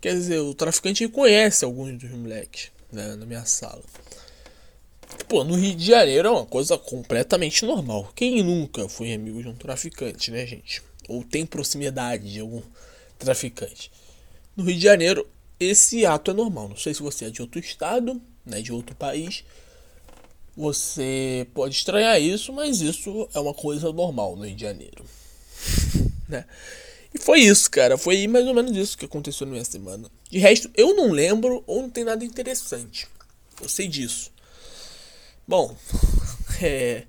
Quer 0.00 0.14
dizer, 0.14 0.38
o 0.38 0.54
traficante 0.54 1.06
conhece 1.06 1.66
alguns 1.66 1.98
dos 1.98 2.10
moleques 2.10 2.72
né, 2.90 3.14
na 3.14 3.26
minha 3.26 3.44
sala. 3.44 3.82
Pô, 5.28 5.44
no 5.44 5.54
Rio 5.54 5.74
de 5.74 5.86
Janeiro 5.86 6.28
é 6.28 6.30
uma 6.30 6.46
coisa 6.46 6.76
completamente 6.76 7.64
normal. 7.64 8.10
Quem 8.14 8.42
nunca 8.42 8.88
foi 8.88 9.12
amigo 9.12 9.42
de 9.42 9.48
um 9.48 9.54
traficante, 9.54 10.30
né, 10.30 10.46
gente? 10.46 10.82
Ou 11.08 11.22
tem 11.22 11.46
proximidade 11.46 12.32
de 12.32 12.40
algum 12.40 12.62
traficante. 13.18 13.90
No 14.56 14.64
Rio 14.64 14.76
de 14.76 14.82
Janeiro, 14.82 15.26
esse 15.58 16.04
ato 16.04 16.30
é 16.30 16.34
normal. 16.34 16.68
Não 16.68 16.76
sei 16.76 16.94
se 16.94 17.02
você 17.02 17.26
é 17.26 17.30
de 17.30 17.42
outro 17.42 17.60
estado, 17.60 18.20
né, 18.44 18.60
de 18.60 18.72
outro 18.72 18.94
país. 18.96 19.44
Você 20.56 21.46
pode 21.54 21.74
estranhar 21.74 22.20
isso, 22.20 22.52
mas 22.52 22.80
isso 22.80 23.28
é 23.32 23.38
uma 23.38 23.54
coisa 23.54 23.92
normal 23.92 24.36
no 24.36 24.44
Rio 24.44 24.56
de 24.56 24.62
Janeiro. 24.62 25.04
né? 26.28 26.44
E 27.14 27.18
foi 27.18 27.40
isso, 27.40 27.70
cara. 27.70 27.98
Foi 27.98 28.26
mais 28.26 28.46
ou 28.46 28.54
menos 28.54 28.76
isso 28.76 28.96
que 28.96 29.04
aconteceu 29.04 29.46
na 29.46 29.52
minha 29.52 29.64
semana. 29.64 30.10
De 30.30 30.38
resto, 30.38 30.70
eu 30.76 30.94
não 30.94 31.10
lembro 31.10 31.62
ou 31.66 31.82
não 31.82 31.90
tem 31.90 32.04
nada 32.04 32.24
interessante. 32.24 33.06
Eu 33.60 33.68
sei 33.68 33.88
disso. 33.88 34.30
Bom, 35.50 35.76
é, 36.62 37.08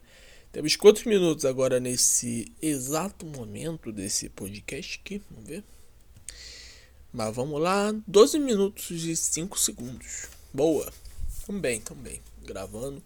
temos 0.52 0.76
quantos 0.76 1.04
minutos 1.04 1.46
agora 1.46 1.80
nesse 1.80 2.52
exato 2.60 3.24
momento 3.24 3.92
desse 3.92 4.30
podcast 4.30 5.00
aqui? 5.00 5.22
Vamos 5.30 5.48
ver. 5.48 5.64
Mas 7.14 7.36
vamos 7.36 7.62
lá, 7.62 7.94
12 8.08 8.40
minutos 8.40 8.90
e 8.90 9.16
5 9.16 9.60
segundos. 9.60 10.28
Boa. 10.52 10.92
Também, 11.46 11.82
também. 11.82 12.20
Gravando. 12.44 13.04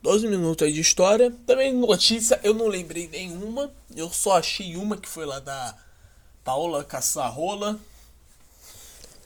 12 0.00 0.28
minutos 0.28 0.64
aí 0.64 0.72
de 0.72 0.80
história. 0.80 1.32
Também 1.44 1.74
notícia, 1.74 2.38
eu 2.44 2.54
não 2.54 2.68
lembrei 2.68 3.08
nenhuma. 3.08 3.74
Eu 3.96 4.08
só 4.12 4.38
achei 4.38 4.76
uma 4.76 4.96
que 4.96 5.08
foi 5.08 5.26
lá 5.26 5.40
da 5.40 5.76
Paula 6.44 6.84
Caçarrola. 6.84 7.80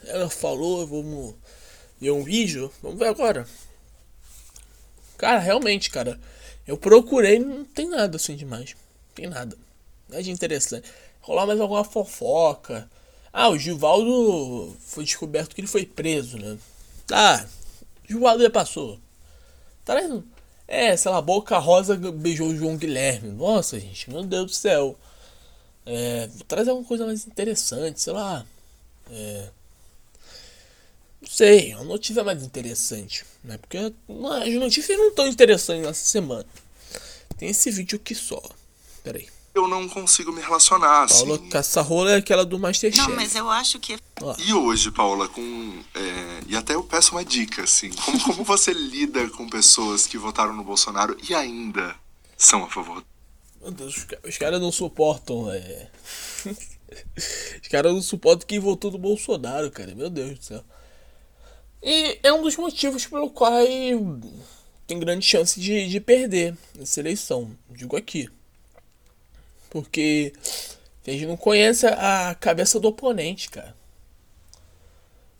Ela 0.04 0.30
falou, 0.30 0.86
vamos 0.86 1.34
ver 2.00 2.10
um 2.10 2.24
vídeo. 2.24 2.72
Vamos 2.80 2.98
ver 2.98 3.08
agora. 3.08 3.46
Cara, 5.18 5.38
realmente, 5.38 5.90
cara. 5.90 6.18
Eu 6.66 6.78
procurei, 6.78 7.38
não 7.38 7.64
tem 7.64 7.88
nada 7.88 8.16
assim 8.16 8.36
demais. 8.36 8.74
Não 8.74 9.14
tem 9.14 9.26
nada. 9.26 9.56
Nada 10.08 10.22
de 10.22 10.30
interessante. 10.30 10.88
Rolar 11.20 11.46
mais 11.46 11.60
alguma 11.60 11.84
fofoca. 11.84 12.88
Ah, 13.32 13.50
o 13.50 13.58
Givaldo 13.58 14.74
foi 14.80 15.04
descoberto 15.04 15.54
que 15.54 15.60
ele 15.60 15.68
foi 15.68 15.84
preso, 15.84 16.38
né? 16.38 16.56
Ah, 17.12 17.44
Givaldo 18.08 18.42
já 18.42 18.50
passou. 18.50 18.98
Traz. 19.84 20.10
É, 20.66 20.96
sei 20.96 21.10
lá, 21.10 21.20
Boca 21.20 21.58
Rosa 21.58 21.96
beijou 21.96 22.48
o 22.48 22.56
João 22.56 22.76
Guilherme. 22.76 23.30
Nossa, 23.30 23.80
gente, 23.80 24.10
meu 24.10 24.22
Deus 24.22 24.46
do 24.46 24.54
céu. 24.54 24.96
É, 25.86 26.28
traz 26.46 26.68
alguma 26.68 26.86
coisa 26.86 27.06
mais 27.06 27.26
interessante, 27.26 28.00
sei 28.00 28.12
lá. 28.12 28.44
É, 29.10 29.48
sei, 31.28 31.74
uma 31.74 31.84
notícia 31.84 32.24
mais 32.24 32.42
interessante, 32.42 33.24
né? 33.44 33.58
Porque 33.58 33.76
as 33.76 34.54
notícias 34.54 34.98
não 34.98 35.08
estão 35.08 35.26
interessantes 35.26 35.84
nessa 35.84 36.08
semana. 36.08 36.46
Tem 37.36 37.50
esse 37.50 37.70
vídeo 37.70 37.96
aqui 37.96 38.14
só. 38.14 38.42
Pera 39.04 39.18
aí. 39.18 39.28
Eu 39.54 39.66
não 39.66 39.88
consigo 39.88 40.32
me 40.32 40.40
relacionar, 40.40 41.04
assim. 41.04 41.26
Paula 41.26 41.38
Caçarrola 41.50 42.12
é 42.12 42.16
aquela 42.16 42.44
do 42.44 42.58
Masterchef. 42.58 43.08
Não, 43.08 43.16
mas 43.16 43.34
eu 43.34 43.48
acho 43.50 43.78
que... 43.78 43.98
Ó. 44.20 44.34
E 44.38 44.54
hoje, 44.54 44.90
Paula, 44.90 45.28
com... 45.28 45.82
É, 45.94 46.40
e 46.46 46.56
até 46.56 46.74
eu 46.74 46.82
peço 46.84 47.12
uma 47.12 47.24
dica, 47.24 47.64
assim. 47.64 47.90
Como, 47.90 48.20
como 48.22 48.44
você 48.44 48.72
lida 48.72 49.28
com 49.30 49.48
pessoas 49.48 50.06
que 50.06 50.16
votaram 50.16 50.54
no 50.54 50.62
Bolsonaro 50.62 51.16
e 51.28 51.34
ainda 51.34 51.96
são 52.36 52.64
a 52.64 52.68
favor? 52.68 53.04
Meu 53.60 53.72
Deus, 53.72 53.96
os, 53.96 54.06
os 54.28 54.38
caras 54.38 54.60
não 54.60 54.70
suportam, 54.70 55.50
é... 55.50 55.90
os 57.60 57.68
caras 57.68 57.92
não 57.92 58.02
suportam 58.02 58.46
quem 58.46 58.60
votou 58.60 58.92
no 58.92 58.98
Bolsonaro, 58.98 59.70
cara. 59.70 59.94
Meu 59.94 60.08
Deus 60.08 60.38
do 60.38 60.44
céu. 60.44 60.64
E 61.82 62.18
é 62.22 62.32
um 62.32 62.42
dos 62.42 62.56
motivos 62.56 63.06
pelo 63.06 63.30
qual 63.30 63.52
tem 64.86 64.98
grande 64.98 65.24
chance 65.24 65.60
de, 65.60 65.88
de 65.88 66.00
perder 66.00 66.56
essa 66.80 67.00
eleição. 67.00 67.56
Digo 67.70 67.96
aqui. 67.96 68.28
Porque 69.70 70.32
a 71.06 71.10
gente 71.10 71.26
não 71.26 71.36
conhece 71.36 71.86
a 71.86 72.34
cabeça 72.34 72.80
do 72.80 72.88
oponente, 72.88 73.50
cara. 73.50 73.76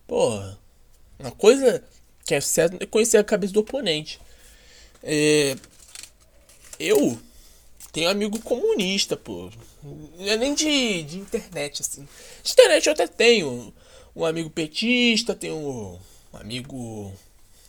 Porra. 0.06 0.58
Uma 1.18 1.30
coisa 1.30 1.82
que 2.24 2.34
é 2.34 2.40
certo 2.40 2.76
é 2.80 2.86
conhecer 2.86 3.16
a 3.16 3.24
cabeça 3.24 3.52
do 3.52 3.60
oponente. 3.60 4.20
É, 5.02 5.56
eu 6.78 7.18
tenho 7.90 8.10
amigo 8.10 8.38
comunista, 8.40 9.16
pô. 9.16 9.50
Não 9.82 10.26
é 10.26 10.36
nem 10.36 10.54
de, 10.54 11.02
de 11.02 11.18
internet, 11.18 11.82
assim. 11.82 12.06
De 12.42 12.52
internet 12.52 12.86
eu 12.86 12.92
até 12.92 13.06
tenho. 13.06 13.74
Um 14.14 14.24
amigo 14.24 14.50
petista, 14.50 15.34
tenho 15.34 15.98
um 16.32 16.36
amigo 16.36 17.12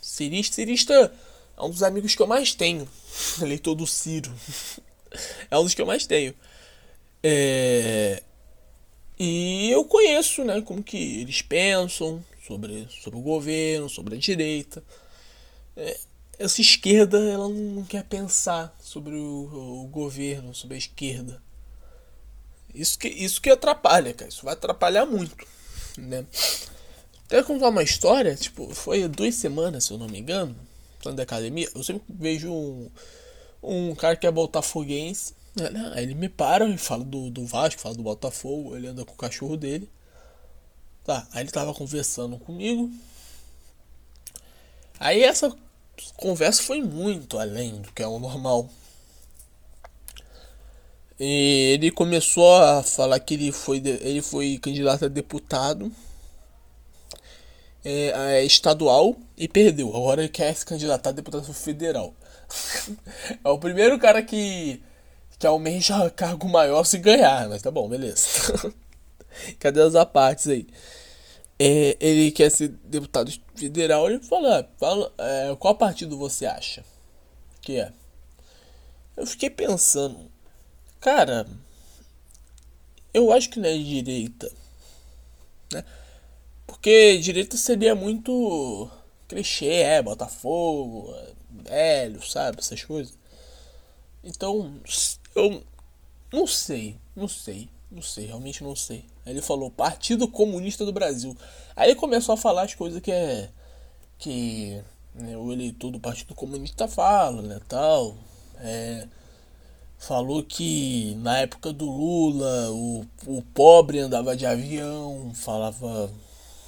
cirista. 0.00 0.56
Cirista 0.56 1.12
é 1.56 1.62
um 1.62 1.70
dos 1.70 1.82
amigos 1.82 2.14
que 2.14 2.22
eu 2.22 2.26
mais 2.26 2.54
tenho. 2.54 2.88
Eleitor 3.40 3.74
do 3.74 3.86
Ciro. 3.86 4.32
é 5.50 5.58
um 5.58 5.64
dos 5.64 5.74
que 5.74 5.82
eu 5.82 5.86
mais 5.86 6.06
tenho. 6.06 6.34
É... 7.22 8.22
E 9.18 9.70
eu 9.70 9.84
conheço, 9.84 10.42
né, 10.44 10.62
como 10.62 10.82
que 10.82 11.20
eles 11.20 11.42
pensam 11.42 12.24
sobre, 12.46 12.88
sobre 12.88 13.18
o 13.18 13.22
governo, 13.22 13.88
sobre 13.88 14.16
a 14.16 14.18
direita. 14.18 14.82
É, 15.76 15.98
essa 16.38 16.62
esquerda, 16.62 17.18
ela 17.18 17.48
não 17.48 17.84
quer 17.84 18.02
pensar 18.04 18.74
sobre 18.80 19.14
o, 19.14 19.82
o, 19.84 19.88
governo, 19.88 20.54
sobre 20.54 20.76
a 20.76 20.78
esquerda. 20.78 21.42
Isso 22.74 22.98
que, 22.98 23.08
isso 23.08 23.42
que 23.42 23.50
atrapalha, 23.50 24.14
cara. 24.14 24.30
Isso 24.30 24.44
vai 24.44 24.54
atrapalhar 24.54 25.04
muito, 25.04 25.46
né? 25.98 26.24
Até 27.30 27.44
contar 27.44 27.68
uma 27.68 27.84
história, 27.84 28.34
tipo, 28.34 28.74
foi 28.74 29.06
duas 29.06 29.36
semanas, 29.36 29.84
se 29.84 29.92
eu 29.92 29.98
não 29.98 30.08
me 30.08 30.18
engano, 30.18 30.56
falando 30.98 31.18
da 31.18 31.22
academia, 31.22 31.70
eu 31.76 31.84
sempre 31.84 32.02
vejo 32.08 32.52
um, 32.52 32.90
um 33.62 33.94
cara 33.94 34.16
que 34.16 34.26
é 34.26 34.30
botafoguense, 34.32 35.32
né? 35.54 35.92
Aí 35.94 36.02
ele 36.02 36.16
me 36.16 36.28
para 36.28 36.68
e 36.68 36.76
fala 36.76 37.04
do, 37.04 37.30
do 37.30 37.46
Vasco, 37.46 37.80
fala 37.80 37.94
do 37.94 38.02
Botafogo, 38.02 38.76
ele 38.76 38.88
anda 38.88 39.04
com 39.04 39.12
o 39.12 39.16
cachorro 39.16 39.56
dele. 39.56 39.88
Tá, 41.04 41.24
aí 41.30 41.44
ele 41.44 41.52
tava 41.52 41.72
conversando 41.72 42.36
comigo. 42.36 42.90
Aí 44.98 45.22
essa 45.22 45.56
conversa 46.16 46.60
foi 46.64 46.82
muito 46.82 47.38
além 47.38 47.80
do 47.80 47.92
que 47.92 48.02
é 48.02 48.08
o 48.08 48.18
normal. 48.18 48.68
E 51.16 51.74
ele 51.74 51.92
começou 51.92 52.56
a 52.60 52.82
falar 52.82 53.20
que 53.20 53.34
ele 53.34 53.52
foi, 53.52 53.76
ele 53.78 54.20
foi 54.20 54.58
candidato 54.58 55.04
a 55.04 55.08
deputado 55.08 55.92
é, 57.84 58.08
é, 58.08 58.44
estadual 58.44 59.16
e 59.36 59.48
perdeu. 59.48 59.88
Agora 59.94 60.22
ele 60.22 60.28
quer 60.28 60.54
se 60.54 60.64
candidatar 60.64 61.10
a 61.10 61.12
deputado 61.12 61.52
federal. 61.52 62.14
é 63.44 63.48
o 63.48 63.58
primeiro 63.58 63.98
cara 63.98 64.22
que, 64.22 64.82
que 65.38 65.46
almeja 65.46 66.10
cargo 66.10 66.48
maior 66.48 66.84
se 66.84 66.98
ganhar, 66.98 67.48
mas 67.48 67.62
tá 67.62 67.70
bom, 67.70 67.88
beleza. 67.88 68.74
Cadê 69.58 69.80
as 69.82 70.04
partes 70.06 70.48
aí? 70.48 70.66
É, 71.58 71.96
ele 72.00 72.30
quer 72.30 72.50
ser 72.50 72.68
deputado 72.84 73.30
federal, 73.54 74.08
ele 74.08 74.20
fala, 74.20 74.68
fala 74.78 75.12
é, 75.18 75.54
qual 75.58 75.74
partido 75.74 76.16
você 76.16 76.46
acha 76.46 76.82
que 77.60 77.78
é? 77.78 77.92
Eu 79.16 79.26
fiquei 79.26 79.50
pensando, 79.50 80.30
cara, 80.98 81.46
eu 83.12 83.32
acho 83.32 83.50
que 83.50 83.60
não 83.60 83.68
é 83.68 83.76
direita, 83.76 84.50
né? 85.72 85.84
Porque 86.70 87.18
direita 87.18 87.56
seria 87.56 87.96
muito 87.96 88.88
clichê, 89.26 89.66
é, 89.66 90.00
Botafogo, 90.00 91.12
é, 91.66 92.04
velho, 92.04 92.22
sabe, 92.24 92.60
essas 92.60 92.84
coisas. 92.84 93.12
Então, 94.22 94.80
eu 95.34 95.64
não 96.32 96.46
sei, 96.46 96.96
não 97.16 97.26
sei, 97.26 97.68
não 97.90 98.00
sei, 98.00 98.26
realmente 98.26 98.62
não 98.62 98.76
sei. 98.76 99.04
Aí 99.26 99.32
ele 99.32 99.42
falou 99.42 99.68
Partido 99.68 100.28
Comunista 100.28 100.84
do 100.84 100.92
Brasil. 100.92 101.36
Aí 101.74 101.90
ele 101.90 101.98
começou 101.98 102.34
a 102.34 102.38
falar 102.38 102.62
as 102.62 102.74
coisas 102.74 103.00
que 103.00 103.10
é 103.10 103.50
que 104.16 104.80
né, 105.12 105.36
o 105.36 105.52
eleitor 105.52 105.90
do 105.90 105.98
Partido 105.98 106.36
Comunista 106.36 106.86
fala, 106.86 107.42
né, 107.42 107.60
tal. 107.68 108.16
É, 108.60 109.08
falou 109.98 110.44
que 110.44 111.16
na 111.16 111.38
época 111.38 111.72
do 111.72 111.86
Lula 111.90 112.70
o, 112.70 113.04
o 113.26 113.42
pobre 113.52 113.98
andava 113.98 114.36
de 114.36 114.46
avião, 114.46 115.32
falava 115.34 116.08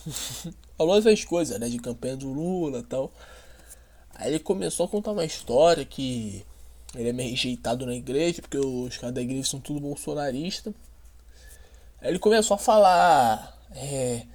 falou 0.77 0.99
essas 0.99 1.25
coisas, 1.25 1.59
né, 1.59 1.69
de 1.69 1.79
campanha 1.79 2.17
do 2.17 2.33
Lula, 2.33 2.81
e 2.81 2.83
tal. 2.83 3.13
Aí 4.15 4.29
ele 4.29 4.39
começou 4.39 4.87
a 4.87 4.89
contar 4.89 5.13
uma 5.13 5.25
história 5.25 5.85
que 5.85 6.45
ele 6.95 7.09
é 7.09 7.13
meio 7.13 7.31
rejeitado 7.31 7.87
na 7.87 7.95
igreja, 7.95 8.43
porque 8.43 8.59
os 8.59 8.97
caras 8.97 9.15
da 9.15 9.23
igreja 9.23 9.49
são 9.49 9.61
tudo 9.61 9.81
bolsonarista. 9.81 10.75
Aí 12.01 12.11
ele 12.11 12.19
começou 12.19 12.55
a 12.55 12.59
falar 12.59 13.59
é, 13.75 14.27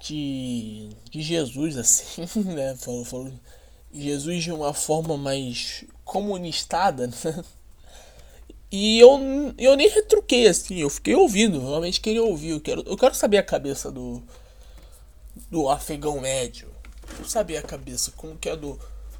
de, 0.00 0.88
de 1.10 1.22
Jesus, 1.22 1.76
assim, 1.78 2.26
né? 2.44 2.74
Falou, 2.76 3.04
falou 3.04 3.32
Jesus 3.92 4.42
de 4.42 4.52
uma 4.52 4.74
forma 4.74 5.16
mais 5.16 5.84
comunistada, 6.04 7.06
né? 7.06 7.44
E 8.76 8.98
eu, 8.98 9.20
eu 9.56 9.76
nem 9.76 9.88
retruquei 9.88 10.48
assim, 10.48 10.80
eu 10.80 10.90
fiquei 10.90 11.14
ouvindo, 11.14 11.60
realmente 11.60 12.00
queria 12.00 12.24
ouvir. 12.24 12.50
Eu 12.50 12.60
quero, 12.60 12.82
eu 12.86 12.96
quero 12.96 13.14
saber 13.14 13.38
a 13.38 13.42
cabeça 13.42 13.88
do, 13.92 14.20
do 15.54 15.70
afegão 15.70 16.20
médio. 16.20 16.68
Saber 17.24 17.58
a 17.58 17.62
cabeça 17.62 18.12
como 18.16 18.36
que 18.36 18.48
é 18.48 18.56
do, 18.56 18.72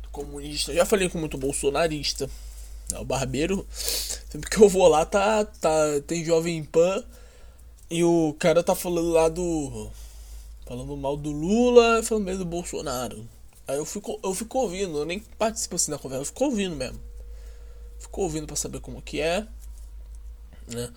do 0.03 0.09
comunista. 0.11 0.75
Já 0.75 0.85
falei 0.85 1.09
com 1.09 1.17
muito 1.17 1.39
bolsonarista. 1.39 2.29
É, 2.93 2.99
o 2.99 3.05
barbeiro, 3.05 3.65
sempre 3.71 4.51
que 4.51 4.61
eu 4.61 4.69
vou 4.69 4.89
lá, 4.89 5.07
tá, 5.07 5.45
tá, 5.45 5.71
tem 6.09 6.25
Jovem 6.25 6.65
Pan 6.65 7.05
e 7.89 8.03
o 8.03 8.35
cara 8.37 8.65
tá 8.65 8.75
falando 8.75 9.11
lá 9.11 9.29
do. 9.29 9.89
Falando 10.67 10.97
mal 10.97 11.17
do 11.17 11.31
Lula 11.31 12.01
e 12.01 12.03
falando 12.03 12.25
mesmo 12.25 12.45
do 12.45 12.51
Bolsonaro. 12.51 13.29
Aí 13.69 13.77
eu 13.77 13.85
fico, 13.85 14.19
eu 14.23 14.35
fico 14.35 14.59
ouvindo, 14.59 14.99
eu 14.99 15.05
nem 15.05 15.21
participo 15.39 15.77
assim 15.77 15.93
da 15.93 15.99
conversa, 15.99 16.23
eu 16.23 16.27
fico 16.27 16.45
ouvindo 16.47 16.75
mesmo. 16.75 17.01
Fico 18.01 18.23
ouvindo 18.23 18.47
pra 18.47 18.57
saber 18.57 18.81
como 18.81 19.01
que 19.01 19.21
é. 19.21 19.47
Né? 20.67 20.93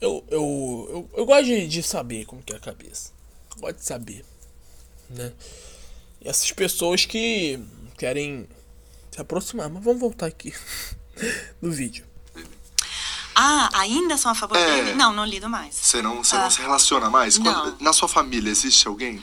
Eu, 0.00 0.22
eu, 0.28 0.88
eu, 0.90 1.10
eu 1.14 1.26
gosto 1.26 1.46
de, 1.46 1.66
de 1.66 1.82
saber 1.82 2.26
como 2.26 2.42
que 2.42 2.52
é 2.52 2.56
a 2.56 2.60
cabeça. 2.60 3.10
Gosto 3.58 3.78
de 3.78 3.84
saber. 3.84 4.29
Né? 5.10 5.32
E 6.20 6.28
essas 6.28 6.50
pessoas 6.52 7.04
que 7.04 7.60
querem 7.98 8.48
se 9.10 9.20
aproximar. 9.20 9.68
Mas 9.68 9.82
vamos 9.82 10.00
voltar 10.00 10.26
aqui 10.26 10.54
no 11.60 11.70
vídeo. 11.70 12.04
Ah, 13.34 13.70
ainda 13.72 14.16
são 14.16 14.32
a 14.32 14.34
favor 14.34 14.56
é. 14.56 14.66
dele? 14.66 14.94
Não, 14.94 15.12
não 15.12 15.24
lido 15.24 15.48
mais. 15.48 15.74
Você 15.74 16.02
não, 16.02 16.22
você 16.22 16.36
ah. 16.36 16.40
não 16.40 16.50
se 16.50 16.60
relaciona 16.60 17.08
mais? 17.08 17.38
Não. 17.38 17.76
na 17.80 17.92
sua 17.92 18.08
família 18.08 18.50
existe 18.50 18.86
alguém? 18.86 19.22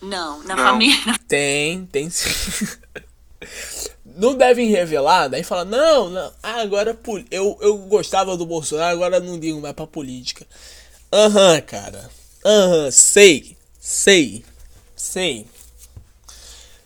Não, 0.00 0.42
na 0.44 0.54
não. 0.54 0.64
família. 0.64 1.18
Tem, 1.26 1.86
tem 1.86 2.10
sim. 2.10 2.30
não 4.16 4.36
devem 4.36 4.70
revelar, 4.70 5.28
daí 5.28 5.42
fala, 5.42 5.64
não, 5.64 6.08
não, 6.08 6.32
ah, 6.42 6.60
agora 6.60 6.96
eu, 7.30 7.58
eu 7.60 7.78
gostava 7.78 8.36
do 8.36 8.46
Bolsonaro, 8.46 8.94
agora 8.94 9.18
não 9.18 9.38
digo 9.38 9.60
mais 9.60 9.74
pra 9.74 9.86
política. 9.86 10.46
Aham, 11.12 11.54
uhum, 11.54 11.60
cara. 11.62 12.10
Aham, 12.44 12.84
uhum, 12.84 12.90
sei, 12.90 13.56
sei, 13.80 14.44
sei. 15.04 15.46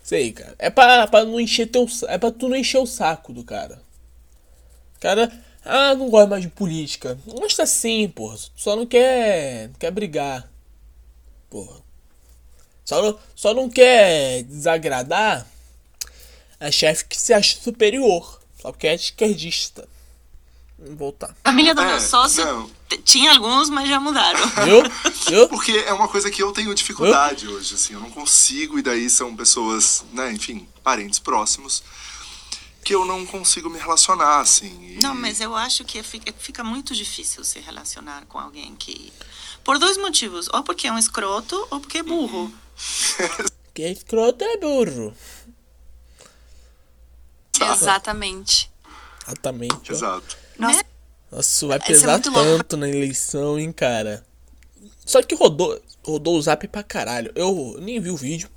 Sei, 0.03 0.31
cara. 0.31 0.55
É 0.59 0.69
pra, 0.69 1.07
pra 1.07 1.23
não 1.23 1.39
encher 1.39 1.67
teu. 1.67 1.87
É 2.07 2.17
pra 2.17 2.31
tu 2.31 2.49
não 2.49 2.55
encher 2.55 2.79
o 2.79 2.85
saco 2.85 3.31
do 3.31 3.43
cara. 3.43 3.81
Cara, 4.99 5.31
ah, 5.63 5.95
não 5.95 6.09
gosta 6.09 6.27
mais 6.27 6.41
de 6.41 6.49
política. 6.49 7.17
Gosta 7.25 7.65
sim, 7.65 8.09
porra. 8.09 8.37
Só 8.55 8.75
não 8.75 8.85
quer. 8.85 9.69
Não 9.69 9.75
quer 9.75 9.91
brigar. 9.91 10.51
Porra. 11.49 11.81
Só 12.83 13.01
não, 13.01 13.19
só 13.35 13.53
não 13.53 13.69
quer 13.69 14.43
desagradar 14.43 15.45
a 16.59 16.71
chefe 16.71 17.05
que 17.05 17.17
se 17.17 17.33
acha 17.33 17.59
superior. 17.59 18.41
Só 18.59 18.71
porque 18.71 18.87
é 18.87 18.95
esquerdista. 18.95 19.87
Voltar. 20.95 21.35
A 21.43 21.49
família 21.49 21.75
do 21.75 21.81
é, 21.81 21.87
meu 21.87 21.99
sócio 21.99 22.45
não. 22.45 22.69
tinha 23.03 23.33
alguns, 23.33 23.69
mas 23.69 23.89
já 23.89 23.99
mudaram. 23.99 24.39
Viu? 24.63 24.83
Viu? 25.27 25.49
Porque 25.49 25.71
é 25.85 25.91
uma 25.91 26.07
coisa 26.07 26.31
que 26.31 26.41
eu 26.41 26.51
tenho 26.51 26.73
dificuldade 26.73 27.45
Viu? 27.45 27.55
hoje, 27.55 27.75
assim. 27.75 27.93
Eu 27.93 27.99
não 27.99 28.09
consigo, 28.09 28.79
e 28.79 28.81
daí 28.81 29.09
são 29.09 29.35
pessoas, 29.35 30.05
né, 30.13 30.31
enfim, 30.31 30.67
parentes 30.83 31.19
próximos 31.19 31.83
que 32.83 32.95
eu 32.95 33.05
não 33.05 33.23
consigo 33.25 33.69
me 33.69 33.77
relacionar, 33.77 34.39
assim. 34.39 34.95
E... 34.95 34.99
Não, 34.99 35.13
mas 35.13 35.39
eu 35.39 35.55
acho 35.55 35.83
que 35.83 36.01
fica, 36.01 36.63
muito 36.63 36.95
difícil 36.95 37.43
se 37.43 37.59
relacionar 37.59 38.25
com 38.25 38.39
alguém 38.39 38.75
que. 38.75 39.13
Por 39.63 39.77
dois 39.77 39.97
motivos. 39.97 40.49
Ou 40.51 40.63
porque 40.63 40.87
é 40.87 40.91
um 40.91 40.97
escroto, 40.97 41.55
ou 41.69 41.79
porque 41.79 41.99
é 41.99 42.03
burro. 42.03 42.51
que 43.75 43.83
é 43.83 43.91
escroto 43.91 44.43
é 44.43 44.57
burro. 44.57 45.15
Exatamente. 47.61 48.71
Exatamente. 49.27 49.91
Exato. 49.91 50.37
Nossa, 50.59 50.85
Nossa 51.31 51.67
vai 51.67 51.77
é 51.77 51.81
pesar 51.81 52.19
é 52.19 52.21
tanto 52.21 52.77
na 52.77 52.87
eleição, 52.89 53.57
hein, 53.57 53.71
cara. 53.71 54.23
Só 55.05 55.23
que 55.23 55.33
rodou, 55.33 55.81
rodou 56.03 56.37
o 56.37 56.41
zap 56.41 56.67
pra 56.67 56.83
caralho. 56.83 57.31
Eu 57.33 57.77
nem 57.81 57.99
vi 57.99 58.11
o 58.11 58.17
vídeo. 58.17 58.49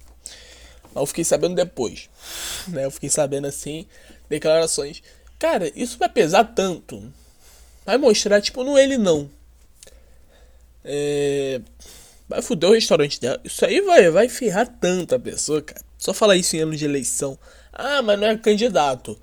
Mas 0.93 1.03
eu 1.03 1.07
fiquei 1.07 1.25
sabendo 1.25 1.55
depois. 1.55 2.11
Né? 2.69 2.85
Eu 2.85 2.91
fiquei 2.91 3.09
sabendo 3.09 3.47
assim, 3.47 3.87
declarações. 4.29 5.03
Cara, 5.39 5.71
isso 5.75 5.97
vai 5.99 6.09
pesar 6.09 6.45
tanto. 6.45 7.03
Vai 7.87 7.97
mostrar, 7.99 8.41
tipo, 8.41 8.63
no 8.63 8.79
ele 8.79 8.99
não. 8.99 9.31
É... 10.85 11.61
Vai 12.29 12.43
foder 12.43 12.71
o 12.71 12.75
restaurante 12.75 13.21
dela. 13.21 13.41
Isso 13.45 13.65
aí 13.65 13.81
vai, 13.81 14.11
vai 14.11 14.29
ferrar 14.29 14.67
tanto 14.81 15.15
a 15.15 15.19
pessoa, 15.19 15.63
cara. 15.63 15.81
Só 15.99 16.13
falar 16.13 16.37
isso 16.37 16.57
em 16.57 16.61
ano 16.61 16.77
de 16.77 16.85
eleição. 16.85 17.39
Ah, 17.73 18.03
mas 18.03 18.19
não 18.19 18.27
é 18.27 18.37
candidato. 18.37 19.19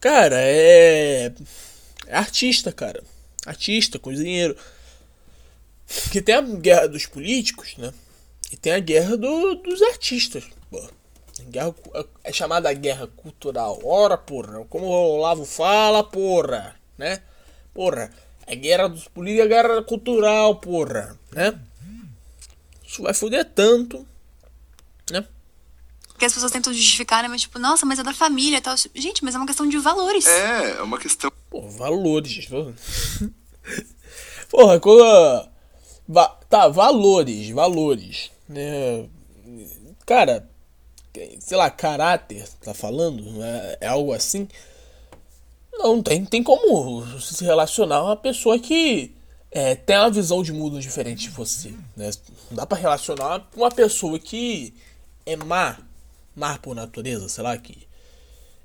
Cara, 0.00 0.36
é. 0.38 1.32
É 2.06 2.16
artista, 2.16 2.72
cara. 2.72 3.02
Artista, 3.44 3.98
cozinheiro. 3.98 4.56
Que 6.10 6.20
tem 6.20 6.34
a 6.34 6.40
guerra 6.40 6.88
dos 6.88 7.06
políticos, 7.06 7.76
né? 7.76 7.92
E 8.52 8.56
tem 8.56 8.72
a 8.72 8.78
guerra 8.78 9.16
do, 9.16 9.54
dos 9.56 9.82
artistas. 9.82 10.44
Pô. 10.70 10.88
Guerra, 11.48 11.74
é 12.24 12.32
chamada 12.32 12.72
guerra 12.72 13.06
cultural. 13.08 13.80
Ora, 13.84 14.16
porra. 14.16 14.64
Como 14.66 14.86
o 14.86 15.16
Olavo 15.16 15.44
fala, 15.44 16.02
porra. 16.02 16.76
Né? 16.96 17.22
Porra. 17.74 18.10
É 18.46 18.54
guerra 18.54 18.88
dos 18.88 19.08
políticos, 19.08 19.46
é 19.46 19.48
guerra 19.48 19.82
cultural, 19.82 20.56
porra. 20.56 21.18
Né? 21.32 21.58
Isso 22.86 23.02
vai 23.02 23.12
foder 23.12 23.44
tanto. 23.44 24.06
Né? 25.10 25.24
Porque 26.16 26.24
as 26.24 26.32
pessoas 26.32 26.50
tentam 26.50 26.72
justificar, 26.72 27.22
né? 27.22 27.28
Mas 27.28 27.42
tipo, 27.42 27.58
nossa, 27.58 27.84
mas 27.84 27.98
é 27.98 28.02
da 28.02 28.14
família 28.14 28.56
e 28.56 28.60
tal. 28.62 28.74
Gente, 28.94 29.22
mas 29.22 29.34
é 29.34 29.38
uma 29.38 29.46
questão 29.46 29.68
de 29.68 29.76
valores. 29.76 30.26
É, 30.26 30.70
é 30.78 30.82
uma 30.82 30.98
questão. 30.98 31.30
Pô, 31.50 31.60
valores. 31.68 32.48
Porra, 34.48 34.80
quando. 34.80 35.46
Va 36.08 36.28
tá, 36.48 36.68
valores, 36.68 37.50
valores. 37.50 38.30
Né? 38.48 39.06
Cara, 40.06 40.48
sei 41.38 41.58
lá, 41.58 41.68
caráter, 41.68 42.48
tá 42.64 42.72
falando? 42.72 43.22
É, 43.42 43.78
é 43.82 43.86
algo 43.86 44.14
assim? 44.14 44.48
Não, 45.74 46.02
tem, 46.02 46.24
tem 46.24 46.42
como 46.42 47.06
se 47.20 47.44
relacionar 47.44 47.96
a 47.96 48.04
uma 48.04 48.16
pessoa 48.16 48.58
que 48.58 49.14
é, 49.50 49.74
tem 49.74 49.98
uma 49.98 50.10
visão 50.10 50.42
de 50.42 50.50
mundo 50.50 50.80
diferente 50.80 51.24
de 51.24 51.28
você. 51.28 51.74
Né? 51.94 52.10
Não 52.50 52.56
dá 52.56 52.64
pra 52.64 52.78
relacionar 52.78 53.46
com 53.52 53.60
uma 53.60 53.70
pessoa 53.70 54.18
que 54.18 54.72
é 55.26 55.36
má 55.36 55.76
mar 56.36 56.58
por 56.58 56.74
natureza, 56.74 57.28
sei 57.28 57.42
lá, 57.42 57.56
que, 57.56 57.88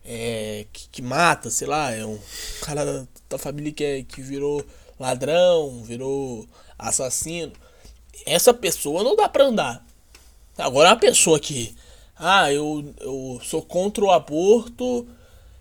é, 0.05 0.65
que, 0.71 0.89
que, 0.89 1.01
mata, 1.01 1.49
sei 1.49 1.67
lá, 1.67 1.91
é 1.91 2.05
um 2.05 2.19
cara 2.61 2.85
da, 2.85 3.07
da 3.29 3.37
família 3.37 3.71
que, 3.71 3.83
é, 3.83 4.03
que 4.03 4.21
virou 4.21 4.63
ladrão, 4.99 5.81
virou 5.83 6.47
assassino. 6.77 7.53
Essa 8.25 8.53
pessoa 8.53 9.03
não 9.03 9.15
dá 9.15 9.29
pra 9.29 9.45
andar. 9.45 9.85
Agora, 10.57 10.89
uma 10.89 10.97
pessoa 10.97 11.39
que 11.39 11.75
ah, 12.17 12.51
eu, 12.53 12.93
eu 12.99 13.39
sou 13.43 13.63
contra 13.63 14.03
o 14.03 14.11
aborto, 14.11 15.07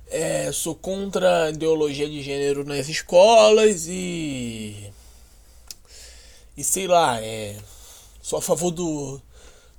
é, 0.09 0.53
sou 0.53 0.75
contra 0.75 1.44
a 1.44 1.51
ideologia 1.51 2.09
de 2.09 2.23
gênero 2.23 2.64
nas 2.64 2.88
escolas 2.88 3.87
e. 3.88 4.92
E 6.57 6.62
sei 6.64 6.87
lá, 6.87 7.18
é, 7.23 7.57
sou 8.20 8.38
a 8.38 8.42
favor 8.42 8.70
do, 8.70 9.23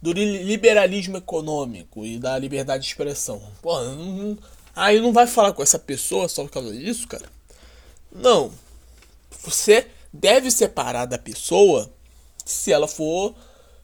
do 0.01 0.11
liberalismo 0.11 1.17
econômico 1.17 2.05
e 2.05 2.17
da 2.17 2.37
liberdade 2.37 2.83
de 2.83 2.89
expressão. 2.89 3.41
Não, 3.63 4.37
aí 4.75 4.99
não 4.99 5.13
vai 5.13 5.27
falar 5.27 5.53
com 5.53 5.61
essa 5.61 5.77
pessoa 5.77 6.27
só 6.27 6.43
por 6.43 6.51
causa 6.51 6.75
disso, 6.75 7.07
cara? 7.07 7.25
Não. 8.11 8.51
Você 9.43 9.87
deve 10.11 10.49
separar 10.49 11.05
da 11.05 11.17
pessoa 11.17 11.89
se 12.43 12.71
ela 12.71 12.87
for 12.87 13.35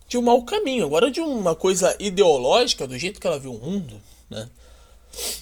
de 0.08 0.18
um 0.18 0.22
mau 0.22 0.44
caminho. 0.44 0.86
Agora, 0.86 1.12
de 1.12 1.22
uma 1.22 1.56
coisa 1.56 1.96
ideológica, 2.00 2.88
do 2.88 2.98
jeito 2.98 3.20
que 3.20 3.28
ela 3.28 3.40
vê 3.40 3.48
o 3.48 3.54
mundo, 3.54 4.02
né? 4.30 4.50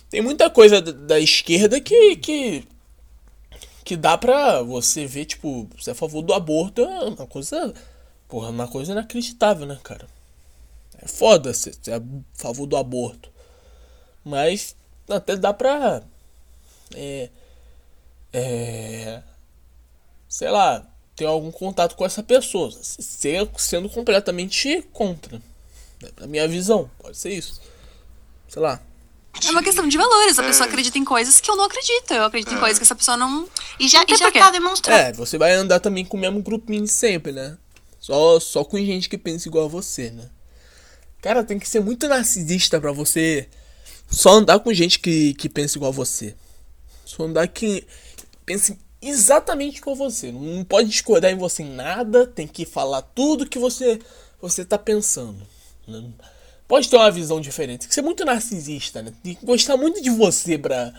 Tem 0.10 0.22
muita 0.22 0.50
coisa 0.50 0.82
da 0.82 1.20
esquerda 1.20 1.82
que, 1.82 2.16
que, 2.18 2.68
que 3.84 3.96
dá 3.98 4.18
pra 4.18 4.62
você 4.62 5.06
ver, 5.06 5.26
tipo, 5.26 5.68
você 5.78 5.90
é 5.90 5.94
a 5.94 5.96
favor 5.96 6.22
do 6.22 6.34
aborto, 6.34 6.82
é 6.82 7.04
uma 7.06 7.28
coisa, 7.28 7.74
porra, 8.28 8.50
uma 8.50 8.68
coisa 8.68 8.94
inacreditável, 8.94 9.66
né, 9.66 9.78
cara? 9.84 10.08
É 11.06 11.08
foda 11.08 11.54
você 11.54 11.72
é 11.88 11.96
a 11.96 12.02
favor 12.34 12.66
do 12.66 12.76
aborto. 12.76 13.30
Mas 14.24 14.76
até 15.08 15.36
dá 15.36 15.54
pra. 15.54 16.02
É. 16.96 17.30
É. 18.34 19.22
Sei 20.28 20.50
lá, 20.50 20.86
ter 21.16 21.26
algum 21.26 21.52
contato 21.52 21.96
com 21.96 22.04
essa 22.04 22.24
pessoa. 22.24 22.72
Ser, 22.82 23.48
sendo 23.56 23.88
completamente 23.88 24.82
contra. 24.92 25.40
Na 26.20 26.26
minha 26.26 26.48
visão, 26.48 26.90
pode 27.00 27.18
ser 27.18 27.34
isso. 27.34 27.62
Sei 28.50 28.62
lá. 28.62 28.82
É 29.46 29.52
uma 29.52 29.62
questão 29.62 29.88
de 29.88 29.98
valores. 29.98 30.40
A 30.40 30.44
é. 30.44 30.48
pessoa 30.48 30.68
acredita 30.68 30.98
em 30.98 31.06
coisas 31.06 31.40
que 31.40 31.52
eu 31.52 31.56
não 31.56 31.66
acredito. 31.66 32.14
Eu 32.14 32.26
acredito 32.26 32.52
é. 32.52 32.58
em 32.58 32.60
coisas 32.60 32.80
que 32.80 32.84
essa 32.84 32.96
pessoa 32.96 33.16
não. 33.16 33.48
E 33.80 33.88
já, 33.88 34.04
e 34.08 34.18
já 34.18 34.32
tá 34.32 34.50
demonstrando. 34.50 35.00
É, 35.00 35.14
você 35.14 35.38
vai 35.38 35.54
andar 35.54 35.80
também 35.80 36.04
com 36.04 36.18
o 36.18 36.20
mesmo 36.20 36.42
grupinho 36.42 36.88
sempre, 36.88 37.32
né? 37.32 37.58
Só, 38.00 38.40
só 38.40 38.64
com 38.64 38.78
gente 38.78 39.08
que 39.08 39.20
pensa 39.20 39.48
igual 39.48 39.66
a 39.66 39.70
você, 39.70 40.10
né? 40.10 40.30
Cara, 41.26 41.44
tem 41.44 41.58
que 41.58 41.68
ser 41.68 41.80
muito 41.80 42.08
narcisista 42.08 42.80
para 42.80 42.92
você 42.92 43.48
só 44.08 44.34
andar 44.34 44.60
com 44.60 44.72
gente 44.72 45.00
que, 45.00 45.34
que 45.34 45.50
pensa 45.50 45.76
igual 45.76 45.90
a 45.90 45.92
você. 45.92 46.36
Só 47.04 47.24
andar 47.24 47.48
que 47.48 47.84
pense 48.46 48.78
exatamente 49.02 49.82
com 49.82 49.96
você. 49.96 50.32
Não 50.32 50.64
pode 50.64 50.88
discordar 50.88 51.32
em 51.32 51.36
você 51.36 51.64
em 51.64 51.74
nada, 51.74 52.28
tem 52.28 52.48
que 52.48 52.64
falar 52.64 53.02
tudo 53.02 53.50
que 53.50 53.58
você 53.58 54.00
você 54.40 54.64
tá 54.64 54.78
pensando. 54.78 55.42
Né? 55.88 56.12
Pode 56.68 56.88
ter 56.88 56.96
uma 56.96 57.10
visão 57.10 57.42
diferente. 57.42 57.80
Tem 57.80 57.90
que 57.90 57.96
ser 57.96 58.04
muito 58.04 58.24
narcisista, 58.24 59.02
né? 59.02 59.12
Tem 59.24 59.34
que 59.34 59.44
gostar 59.44 59.78
muito 59.78 60.04
de 60.04 60.12
você 60.12 60.60
pra, 60.60 60.94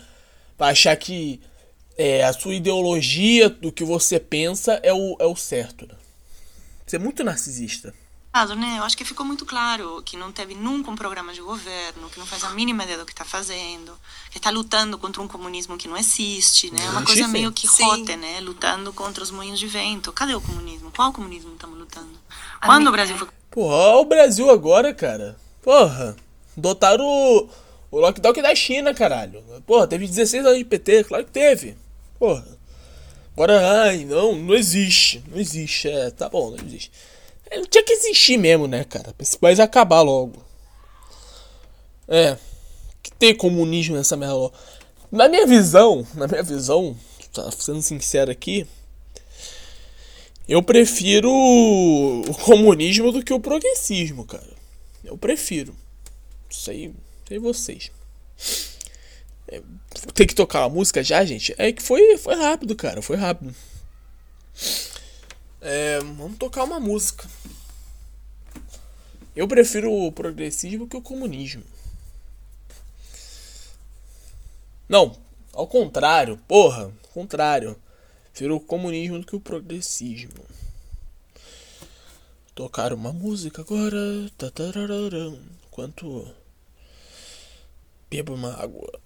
pra 0.59 0.71
achar 0.71 0.97
que 0.97 1.41
é, 1.97 2.25
a 2.25 2.33
sua 2.33 2.57
ideologia 2.57 3.49
do 3.49 3.71
que 3.71 3.85
você 3.85 4.19
pensa 4.19 4.81
é 4.83 4.93
o, 4.93 5.17
é 5.21 5.25
o 5.25 5.37
certo. 5.37 5.87
Né? 5.87 5.95
Ser 6.85 6.99
muito 6.99 7.23
narcisista. 7.23 7.95
Né? 8.55 8.77
Eu 8.79 8.83
acho 8.85 8.97
que 8.97 9.05
ficou 9.05 9.25
muito 9.25 9.47
claro 9.47 10.03
que 10.05 10.15
não 10.15 10.31
teve 10.31 10.55
nunca 10.55 10.91
um 10.91 10.95
programa 10.95 11.33
de 11.33 11.41
governo, 11.41 12.11
que 12.11 12.19
não 12.19 12.27
faz 12.27 12.45
a 12.45 12.51
mínima 12.51 12.83
ideia 12.83 12.99
do 12.99 13.07
que 13.07 13.13
está 13.13 13.25
fazendo, 13.25 13.99
que 14.31 14.37
está 14.37 14.51
lutando 14.51 14.99
contra 14.99 15.23
um 15.23 15.29
comunismo 15.29 15.79
que 15.79 15.89
não 15.89 15.97
existe, 15.97 16.71
né? 16.71 16.85
É 16.85 16.91
uma 16.91 17.03
coisa 17.03 17.27
meio 17.29 17.51
que 17.51 17.67
rote, 17.67 18.15
né? 18.17 18.41
Lutando 18.41 18.93
contra 18.93 19.25
os 19.25 19.31
moinhos 19.31 19.59
de 19.59 19.67
vento. 19.67 20.13
Cadê 20.13 20.35
o 20.35 20.41
comunismo? 20.41 20.93
Qual 20.95 21.15
comunismo 21.15 21.55
estamos 21.55 21.79
lutando? 21.79 22.19
Quando 22.63 22.89
o 22.89 22.93
Brasil 22.93 23.17
foi... 23.17 23.29
Porra, 23.51 23.97
o 23.97 24.05
Brasil 24.05 24.51
agora, 24.51 24.93
cara. 24.93 25.35
Porra, 25.63 26.15
dotaram 26.55 27.07
o, 27.07 27.49
o 27.91 27.99
lockdown 28.01 28.35
da 28.35 28.55
China, 28.55 28.93
caralho. 28.93 29.43
Porra, 29.67 29.87
teve 29.87 30.07
16 30.07 30.45
anos 30.45 30.59
de 30.59 30.65
PT, 30.65 31.05
claro 31.05 31.25
que 31.25 31.31
teve. 31.31 31.75
Porra. 32.19 32.47
Agora, 33.33 33.83
ai, 33.83 34.05
não, 34.05 34.35
não 34.35 34.55
existe. 34.55 35.25
Não 35.29 35.39
existe, 35.39 35.89
é, 35.89 36.11
tá 36.11 36.29
bom, 36.29 36.51
não 36.51 36.59
existe. 36.67 36.91
Ele 37.51 37.67
tinha 37.67 37.85
que 37.85 37.93
existir 37.93 38.37
mesmo, 38.37 38.67
né, 38.67 38.85
cara? 38.85 39.15
Esse 39.19 39.39
país 39.39 39.61
acabar 39.61 40.03
logo. 40.03 40.45
É. 42.09 42.37
Que 43.03 43.13
tem 43.13 43.35
comunismo 43.35 43.97
nessa 43.97 44.17
merda 44.17 44.35
logo. 44.35 44.55
Na 45.11 45.29
minha 45.29 45.47
visão, 45.47 46.07
na 46.15 46.27
minha 46.27 46.43
visão, 46.43 46.97
tá 47.33 47.51
sendo 47.53 47.83
sincero 47.83 48.31
aqui, 48.31 48.67
eu 50.49 50.63
prefiro 50.63 51.31
o 51.31 52.35
comunismo 52.45 53.11
do 53.11 53.23
que 53.23 53.33
o 53.33 53.41
progressismo, 53.41 54.25
cara. 54.25 54.57
Eu 55.05 55.19
prefiro. 55.19 55.75
Isso 56.49 56.71
aí, 56.71 56.95
sei 57.27 57.39
vocês. 57.39 57.91
É, 59.49 59.61
tem 60.15 60.27
que 60.27 60.35
tocar 60.35 60.65
a 60.65 60.69
música 60.69 61.03
já, 61.03 61.25
gente? 61.25 61.55
É 61.59 61.73
que 61.73 61.83
foi, 61.83 62.17
foi 62.17 62.35
rápido, 62.37 62.75
cara. 62.77 63.03
Foi 63.03 63.17
rápido. 63.17 63.55
É, 65.69 65.99
vamos 65.99 66.39
tocar 66.39 66.63
uma 66.63 66.79
música. 66.79 67.29
Eu 69.35 69.49
prefiro 69.49 69.93
o 69.93 70.13
progressismo 70.13 70.87
que 70.87 70.97
o 70.97 71.03
comunismo. 71.03 71.65
Não, 74.89 75.19
ao 75.53 75.67
contrário, 75.67 76.39
porra, 76.47 76.93
contrário. 77.13 77.77
Prefiro 78.31 78.55
o 78.55 78.61
comunismo 78.61 79.19
do 79.19 79.27
que 79.27 79.35
o 79.35 79.41
progressismo. 79.41 80.45
Tocar 82.55 82.93
uma 82.93 83.13
música 83.13 83.63
agora. 83.63 83.99
Enquanto 85.67 86.33
bebo 88.09 88.35
uma 88.35 88.55
água. 88.55 89.01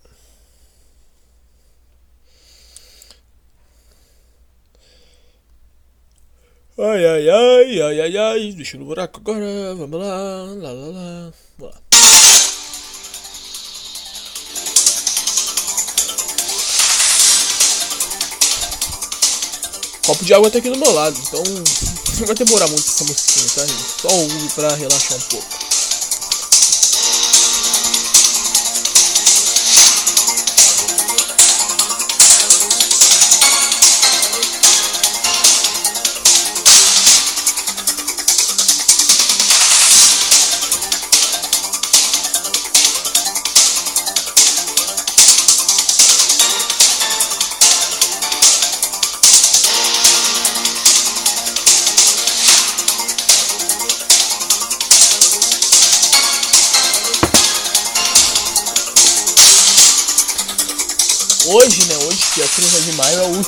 Ai, 6.82 7.04
ai, 7.04 7.28
ai, 7.28 7.82
ai, 7.82 8.00
ai, 8.00 8.16
ai. 8.16 8.52
Deixa 8.52 8.78
no 8.78 8.86
buraco 8.86 9.20
agora. 9.20 9.74
Vamos 9.74 10.00
lá. 10.00 10.16
Lá, 10.56 10.72
lá, 10.72 10.86
lá. 10.86 11.32
Vamos 11.58 11.74
lá. 11.74 11.80
Copo 20.06 20.24
de 20.24 20.32
água 20.32 20.50
tá 20.50 20.58
aqui 20.58 20.70
do 20.70 20.78
meu 20.78 20.90
lado, 20.90 21.16
então 21.28 21.44
não 22.18 22.26
vai 22.26 22.34
demorar 22.34 22.66
muito 22.66 22.80
essa 22.80 23.04
musiquinha, 23.04 23.46
tá, 23.54 23.66
gente? 23.66 24.00
Só 24.00 24.08
ouve 24.08 24.48
pra 24.54 24.74
relaxar 24.74 25.18
um 25.18 25.20
pouco. 25.20 25.46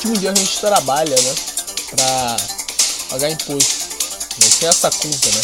Último 0.02 0.18
dia 0.18 0.32
a 0.32 0.34
gente 0.34 0.58
trabalha, 0.58 1.14
né? 1.14 1.34
Pra 1.90 2.36
pagar 3.10 3.30
imposto. 3.30 3.74
Mas 4.38 4.54
tem 4.56 4.68
essa 4.68 4.90
conta, 4.90 5.28
né? 5.30 5.42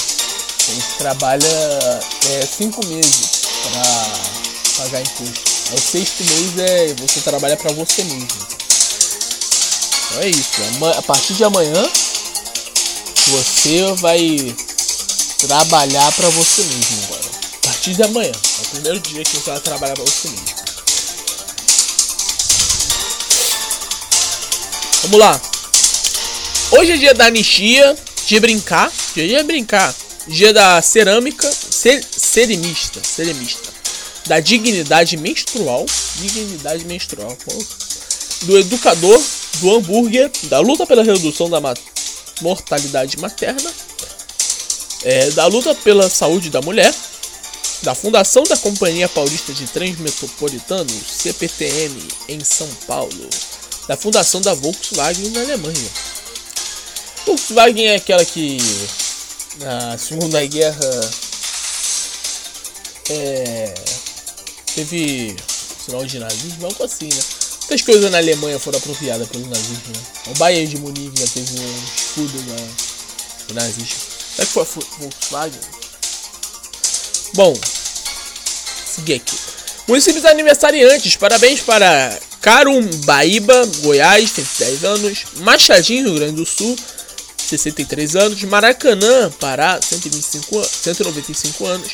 A 0.68 0.73
gente 0.73 0.87
trabalha 0.99 2.01
é, 2.31 2.47
cinco 2.47 2.85
meses 2.87 3.42
pra 3.62 4.83
pagar 4.83 5.01
imposto. 5.01 5.49
O 5.73 5.79
sexto 5.79 6.25
mês 6.25 6.59
é 6.59 6.94
você 6.94 7.21
trabalha 7.21 7.57
pra 7.57 7.73
você 7.73 8.03
mesmo. 8.03 8.27
Então 10.07 10.23
é 10.23 10.29
isso. 10.29 10.51
A 10.99 11.03
partir 11.03 11.35
de 11.35 11.44
amanhã 11.44 11.88
você 13.29 13.92
vai 14.01 14.57
trabalhar 15.38 16.12
pra 16.12 16.29
você 16.31 16.62
mesmo 16.62 17.05
agora. 17.05 17.31
A 17.62 17.66
partir 17.66 17.94
de 17.94 18.03
amanhã. 18.03 18.33
É 18.33 18.62
o 18.62 18.68
primeiro 18.71 19.01
dia 19.01 19.23
que 19.23 19.37
você 19.37 19.51
vai 19.51 19.61
trabalhar 19.61 19.94
pra 19.94 20.05
você 20.05 20.29
mesmo. 20.29 20.67
Vamos 25.02 25.18
lá. 25.20 25.40
Hoje 26.72 26.92
é 26.92 26.96
dia 26.96 27.14
da 27.14 27.26
anistia, 27.26 27.96
de 28.26 28.40
brincar, 28.40 28.92
dia 29.14 29.38
de 29.38 29.42
brincar, 29.44 29.94
dia 30.26 30.52
da 30.52 30.82
cerâmica, 30.82 31.48
cer 31.50 32.04
ceramista, 32.04 33.00
ceramista, 33.02 33.70
da 34.26 34.40
dignidade 34.40 35.16
menstrual, 35.16 35.87
dignidade 36.16 36.84
menstrual, 36.84 37.37
do 38.42 38.58
educador, 38.58 39.22
do 39.61 39.76
hambúrguer, 39.76 40.30
da 40.44 40.58
luta 40.58 40.84
pela 40.84 41.04
redução 41.04 41.48
da 41.48 41.61
mortalidade 42.42 43.18
materna, 43.18 43.72
é, 45.04 45.30
da 45.30 45.46
luta 45.46 45.76
pela 45.76 46.11
saúde 46.11 46.50
da 46.50 46.61
mulher, 46.61 46.92
da 47.82 47.94
fundação 47.94 48.42
da 48.42 48.56
Companhia 48.56 49.08
Paulista 49.08 49.52
de 49.52 49.64
Trens 49.68 49.96
Metropolitanos, 49.98 51.04
CPTM, 51.08 51.96
em 52.28 52.42
São 52.42 52.68
Paulo, 52.87 53.28
da 53.88 53.96
fundação 53.96 54.42
da 54.42 54.53
Volkswagen 54.53 55.31
na 55.31 55.40
Alemanha. 55.40 55.90
Volkswagen 57.24 57.87
é 57.87 57.96
aquela 57.96 58.24
que 58.24 58.59
na 59.61 59.96
Segunda 59.96 60.44
Guerra 60.46 61.11
é, 63.11 63.74
teve 64.74 65.35
sinal 65.85 66.05
de 66.05 66.18
nazismo, 66.18 66.66
algo 66.66 66.85
assim, 66.85 67.09
né? 67.09 67.20
Muitas 67.61 67.83
coisas 67.83 68.11
na 68.11 68.18
Alemanha 68.18 68.59
foram 68.59 68.79
apropriadas 68.79 69.29
pelo 69.29 69.46
nazismo, 69.46 69.92
né? 69.96 70.03
O 70.29 70.35
Bayern 70.38 70.66
de 70.66 70.79
Munique 70.79 71.20
já 71.20 71.27
teve 71.27 71.61
um 71.61 71.85
escudo 71.96 72.42
na, 72.44 72.57
do 73.48 73.55
nazismo. 73.55 74.01
Será 74.37 74.46
que 74.46 74.53
foi 74.53 74.62
a 74.62 75.01
Volkswagen? 75.01 75.61
Bom, 77.35 77.55
seguir 78.87 79.14
aqui. 79.14 79.37
Municípios 79.87 80.24
aniversariantes, 80.27 81.16
parabéns 81.16 81.61
para 81.61 82.18
Carumbaíba, 82.40 83.66
Goiás, 83.83 84.33
10 84.59 84.85
anos, 84.85 85.24
Machadinho, 85.38 86.05
Rio 86.05 86.14
Grande 86.14 86.37
do 86.37 86.46
Sul, 86.46 86.77
63 87.37 88.16
anos, 88.16 88.42
Maracanã, 88.44 89.31
Pará, 89.40 89.81
125, 89.83 90.64
195 90.64 91.66
anos, 91.66 91.92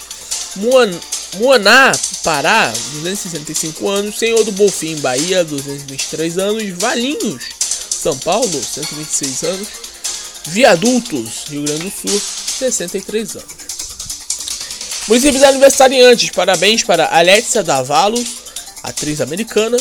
Moaná, 1.38 1.92
Pará, 2.22 2.72
265 2.92 3.88
anos, 3.88 4.18
Senhor 4.18 4.44
do 4.44 4.52
Bonfim, 4.52 4.96
Bahia, 4.96 5.44
223 5.44 6.38
anos, 6.38 6.62
Valinhos, 6.78 7.44
São 7.90 8.16
Paulo, 8.18 8.48
126 8.48 9.42
anos, 9.44 9.68
Viadutos, 10.48 11.44
Rio 11.48 11.62
Grande 11.62 11.84
do 11.84 11.90
Sul, 11.90 12.20
63 12.58 13.36
anos. 13.36 13.64
Municípios 15.08 15.42
aniversariantes, 15.42 16.30
parabéns 16.30 16.82
para 16.82 17.06
Alexia 17.14 17.62
Davalos, 17.62 18.24
atriz 18.82 19.20
americana, 19.20 19.76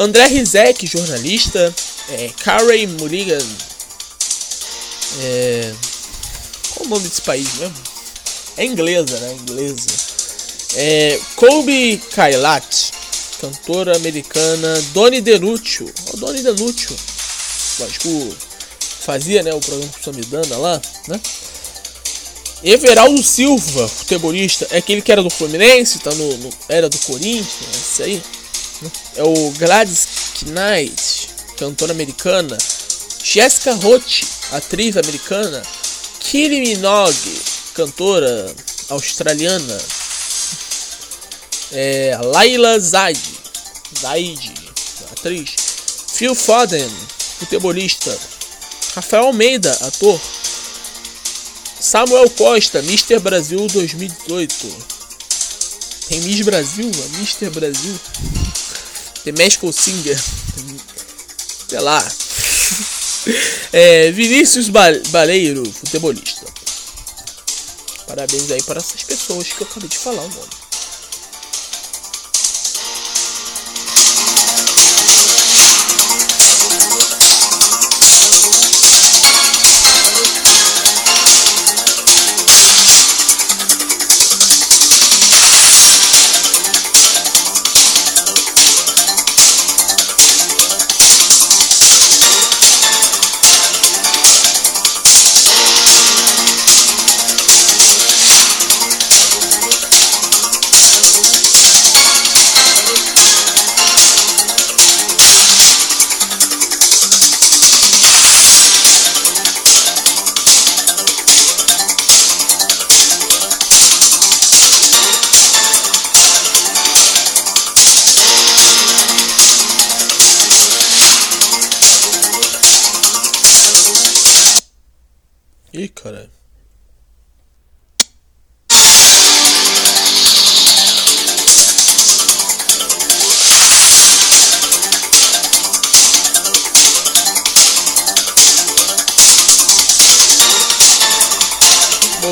André 0.00 0.28
Rizek, 0.28 0.86
jornalista, 0.86 1.74
é, 2.08 2.30
Karen 2.42 2.86
Mulligan, 2.98 3.38
é, 5.20 5.74
qual 6.72 6.86
o 6.86 6.88
nome 6.88 7.06
desse 7.06 7.20
país 7.20 7.46
mesmo? 7.58 7.76
É 8.56 8.64
inglesa, 8.64 9.20
né? 9.20 9.36
Inglesa. 9.42 9.90
É, 10.76 11.20
Colby 11.36 11.98
Kailat, 12.14 12.92
cantora 13.42 13.94
americana, 13.94 14.82
Doni 14.94 15.20
Denúcio. 15.20 15.92
O 16.14 16.16
Doni 16.16 16.42
Denúcio. 16.42 16.96
Lógico, 17.80 18.36
fazia 19.00 19.42
né, 19.42 19.52
o 19.52 19.60
programa 19.60 19.92
com 19.92 20.02
Samidana 20.02 20.56
lá, 20.56 20.80
né? 21.08 21.20
Everaldo 22.64 23.22
Silva, 23.22 23.86
futebolista, 23.86 24.66
é 24.70 24.78
aquele 24.78 25.02
que 25.02 25.12
era 25.12 25.22
do 25.22 25.28
Fluminense, 25.28 25.98
tá 25.98 26.14
no, 26.14 26.36
no 26.38 26.50
era 26.70 26.88
do 26.88 26.98
Corinthians, 27.00 27.48
é 27.62 27.76
esse 27.76 28.02
aí. 28.02 28.22
Né? 28.82 28.90
É 29.16 29.24
o 29.24 29.50
Gladys 29.52 30.06
Knight, 30.46 31.28
cantora 31.58 31.92
americana. 31.92 32.56
Jessica 33.22 33.74
Roth, 33.74 34.22
atriz 34.52 34.96
americana. 34.96 35.62
Kylie 36.20 36.60
Minogue, 36.60 37.42
cantora 37.74 38.54
australiana. 38.88 39.78
É, 41.72 42.18
Laila 42.22 42.78
Zaid, 42.80 43.20
Zaid, 44.00 44.52
atriz. 45.12 45.50
Phil 46.14 46.34
Foden, 46.34 46.90
futebolista. 47.38 48.16
Rafael 48.94 49.26
Almeida, 49.26 49.70
ator. 49.82 50.20
Samuel 51.80 52.28
Costa, 52.30 52.80
Mr. 52.80 53.18
Brasil 53.20 53.66
2018. 53.68 54.66
Tem 56.08 56.20
Miss 56.20 56.40
Brasil? 56.42 56.90
Mr. 57.14 57.50
Brasil? 57.50 58.00
Tem 59.24 59.32
Mescal 59.32 59.72
Singer. 59.72 60.18
Sei 61.68 61.80
lá. 61.80 62.02
É, 63.70 64.10
Vinícius 64.12 64.70
Baleiro, 64.70 65.62
futebolista. 65.70 66.46
Parabéns 68.06 68.50
aí 68.50 68.62
para 68.62 68.80
essas 68.80 69.02
pessoas 69.02 69.46
que 69.46 69.60
eu 69.60 69.66
acabei 69.66 69.88
de 69.90 69.98
falar 69.98 70.22
o 70.22 70.28
nome. 70.28 70.59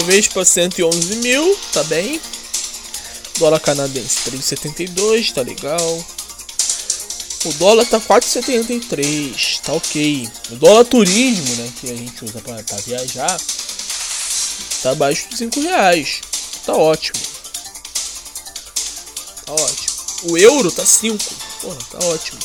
Bovespa 0.09 0.43
111 0.43 1.17
mil, 1.17 1.55
tá 1.71 1.85
bem. 1.85 2.19
Dólar 3.39 3.61
canadense 3.61 4.31
3,72, 4.31 5.35
tá 5.35 5.43
legal. 5.43 6.07
O 7.45 7.53
dólar 7.53 7.85
tá 7.85 8.01
4,73, 8.01 9.61
tá 9.61 9.75
ok. 9.75 10.27
O 10.49 10.57
dólar 10.57 10.87
turismo, 10.87 11.57
né, 11.57 11.71
que 11.79 11.91
a 11.91 11.95
gente 11.95 12.25
usa 12.25 12.41
para 12.41 12.63
viajar, 12.87 13.39
tá 14.83 14.93
abaixo 14.93 15.29
de 15.29 15.37
5 15.37 15.61
reais. 15.61 16.23
Tá 16.65 16.73
ótimo. 16.73 17.21
Tá 19.45 19.53
ótimo. 19.53 19.95
O 20.23 20.39
euro 20.39 20.73
tá 20.73 20.87
5. 20.87 21.23
Porra, 21.61 21.79
tá 21.91 21.99
ótimo. 22.07 22.39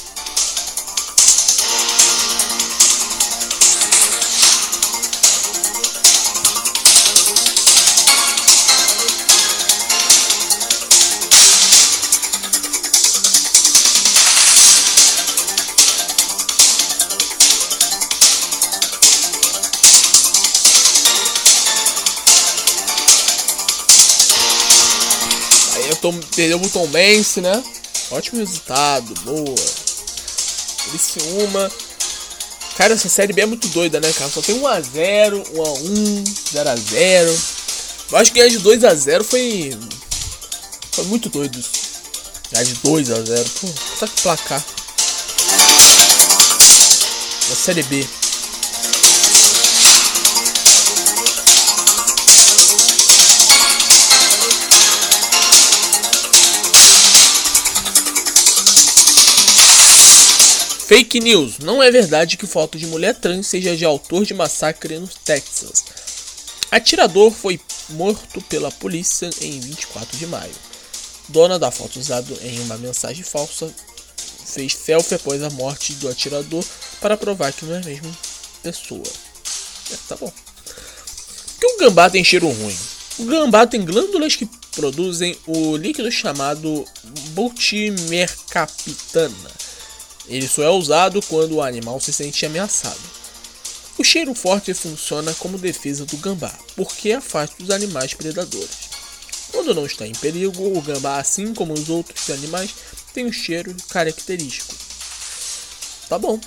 Tom, 26.02 26.20
perdeu 26.36 26.62
o 26.62 26.70
Tom 26.70 26.88
Benz, 26.88 27.38
né? 27.38 27.64
Ótimo 28.12 28.40
resultado, 28.40 29.14
boa. 29.22 29.56
uma. 31.44 31.72
Cara, 32.78 32.94
essa 32.94 33.10
série 33.10 33.34
B 33.34 33.42
é 33.42 33.46
muito 33.46 33.68
doida, 33.70 34.00
né, 34.00 34.12
cara? 34.14 34.30
Só 34.30 34.42
tem 34.42 34.60
1x0, 34.60 35.44
1x1, 35.52 36.24
0x0. 36.54 37.40
Eu 38.12 38.18
acho 38.18 38.32
que 38.32 38.40
ganhar 38.40 38.50
de 38.50 38.60
2x0 38.60 39.24
foi. 39.24 39.78
Foi 40.92 41.06
muito 41.06 41.30
doido. 41.30 41.64
Ganhar 42.52 42.64
de 42.66 42.76
2x0. 42.76 43.50
Pô, 43.62 43.68
tá 44.00 44.08
que 44.08 44.22
placar. 44.22 44.64
Na 47.50 47.56
série 47.56 47.84
B. 47.84 48.08
Fake 60.94 61.20
news. 61.22 61.58
Não 61.58 61.82
é 61.82 61.90
verdade 61.90 62.38
que 62.38 62.46
foto 62.46 62.78
de 62.78 62.86
mulher 62.86 63.16
trans 63.16 63.48
seja 63.48 63.76
de 63.76 63.84
autor 63.84 64.26
de 64.26 64.34
massacre 64.36 65.00
no 65.00 65.10
Texas. 65.26 65.84
Atirador 66.70 67.32
foi 67.32 67.60
morto 67.90 68.40
pela 68.42 68.70
polícia 68.70 69.28
em 69.42 69.60
24 69.60 70.16
de 70.16 70.28
maio. 70.28 70.54
Dona 71.30 71.58
da 71.58 71.72
foto 71.72 72.00
usada 72.00 72.32
em 72.44 72.60
uma 72.60 72.78
mensagem 72.78 73.24
falsa 73.24 73.74
fez 74.46 74.76
selfie 74.76 75.16
após 75.16 75.42
a 75.42 75.50
morte 75.50 75.94
do 75.94 76.08
atirador 76.08 76.64
para 77.02 77.18
provar 77.18 77.52
que 77.52 77.66
não 77.66 77.74
é 77.74 77.80
a 77.80 77.86
mesma 77.86 78.12
pessoa. 78.62 79.02
É, 79.92 79.96
tá 80.08 80.16
bom. 80.16 80.32
que 81.60 81.66
o 81.66 81.78
gambá 81.80 82.08
tem 82.08 82.24
cheiro 82.24 82.48
ruim? 82.48 82.78
O 83.18 83.26
gambá 83.26 83.66
tem 83.66 83.84
glândulas 83.84 84.36
que 84.36 84.48
produzem 84.76 85.36
o 85.48 85.76
líquido 85.76 86.12
chamado 86.12 86.86
butimercaptana. 87.34 89.63
Ele 90.28 90.48
só 90.48 90.64
é 90.64 90.70
usado 90.70 91.22
quando 91.24 91.56
o 91.56 91.62
animal 91.62 92.00
se 92.00 92.14
sente 92.14 92.46
ameaçado. 92.46 93.00
O 93.98 94.04
cheiro 94.04 94.34
forte 94.34 94.74
funciona 94.74 95.34
como 95.36 95.58
defesa 95.58 96.06
do 96.06 96.18
gambá, 96.18 96.54
porque 96.76 97.12
afasta 97.12 97.62
os 97.62 97.70
animais 97.70 98.14
predadores. 98.14 98.90
Quando 99.52 99.76
não 99.76 99.86
está 99.86 100.08
em 100.08 100.14
perigo, 100.14 100.76
o 100.76 100.82
gambá, 100.82 101.20
assim 101.20 101.54
como 101.54 101.74
os 101.74 101.90
outros 101.90 102.30
animais, 102.32 102.72
tem 103.14 103.26
um 103.26 103.32
cheiro 103.32 103.76
característico. 103.90 104.74
Tá 106.10 106.18
bom. 106.18 106.40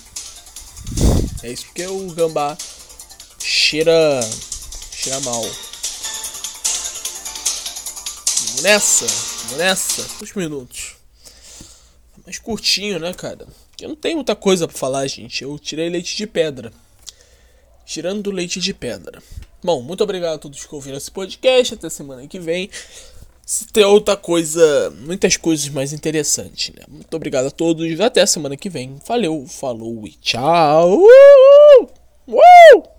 É 1.43 1.53
isso 1.53 1.67
porque 1.67 1.87
o 1.87 2.11
gambá 2.11 2.59
cheira. 3.41 4.21
cheira 4.93 5.21
mal. 5.21 5.43
Vamos 8.47 8.63
nessa, 8.63 9.07
vamos 9.07 9.59
nessa. 9.59 10.07
Uns 10.21 10.33
minutos. 10.33 10.97
Mais 12.25 12.39
curtinho, 12.39 12.99
né, 12.99 13.15
cara? 13.15 13.47
Eu 13.81 13.91
não 13.91 13.97
tenho 13.97 14.17
muita 14.17 14.35
coisa 14.35 14.67
para 14.67 14.77
falar, 14.77 15.07
gente. 15.07 15.43
Eu 15.43 15.59
tirei 15.59 15.89
leite 15.89 16.17
de 16.17 16.27
pedra. 16.27 16.73
Tirando 17.85 18.31
leite 18.31 18.59
de 18.59 18.73
pedra. 18.73 19.23
Bom, 19.63 19.83
muito 19.83 20.03
obrigado 20.03 20.35
a 20.35 20.39
todos 20.39 20.65
que 20.65 20.75
ouviram 20.75 20.97
esse 20.97 21.11
podcast. 21.11 21.75
Até 21.75 21.89
semana 21.89 22.27
que 22.27 22.39
vem. 22.39 22.71
Se 23.45 23.67
tem 23.69 23.85
outra 23.85 24.17
coisa, 24.17 24.91
muitas 25.03 25.37
coisas 25.37 25.69
mais 25.69 25.93
interessantes, 25.93 26.75
né? 26.75 26.83
Muito 26.89 27.15
obrigado 27.15 27.47
a 27.47 27.51
todos. 27.51 28.01
Até 28.01 28.27
semana 28.27 28.57
que 28.57 28.69
vem. 28.69 28.99
Valeu, 29.07 29.47
falou 29.47 30.07
e 30.07 30.13
tchau. 30.13 31.01
Uh! 31.03 31.89
Uh! 32.29 32.96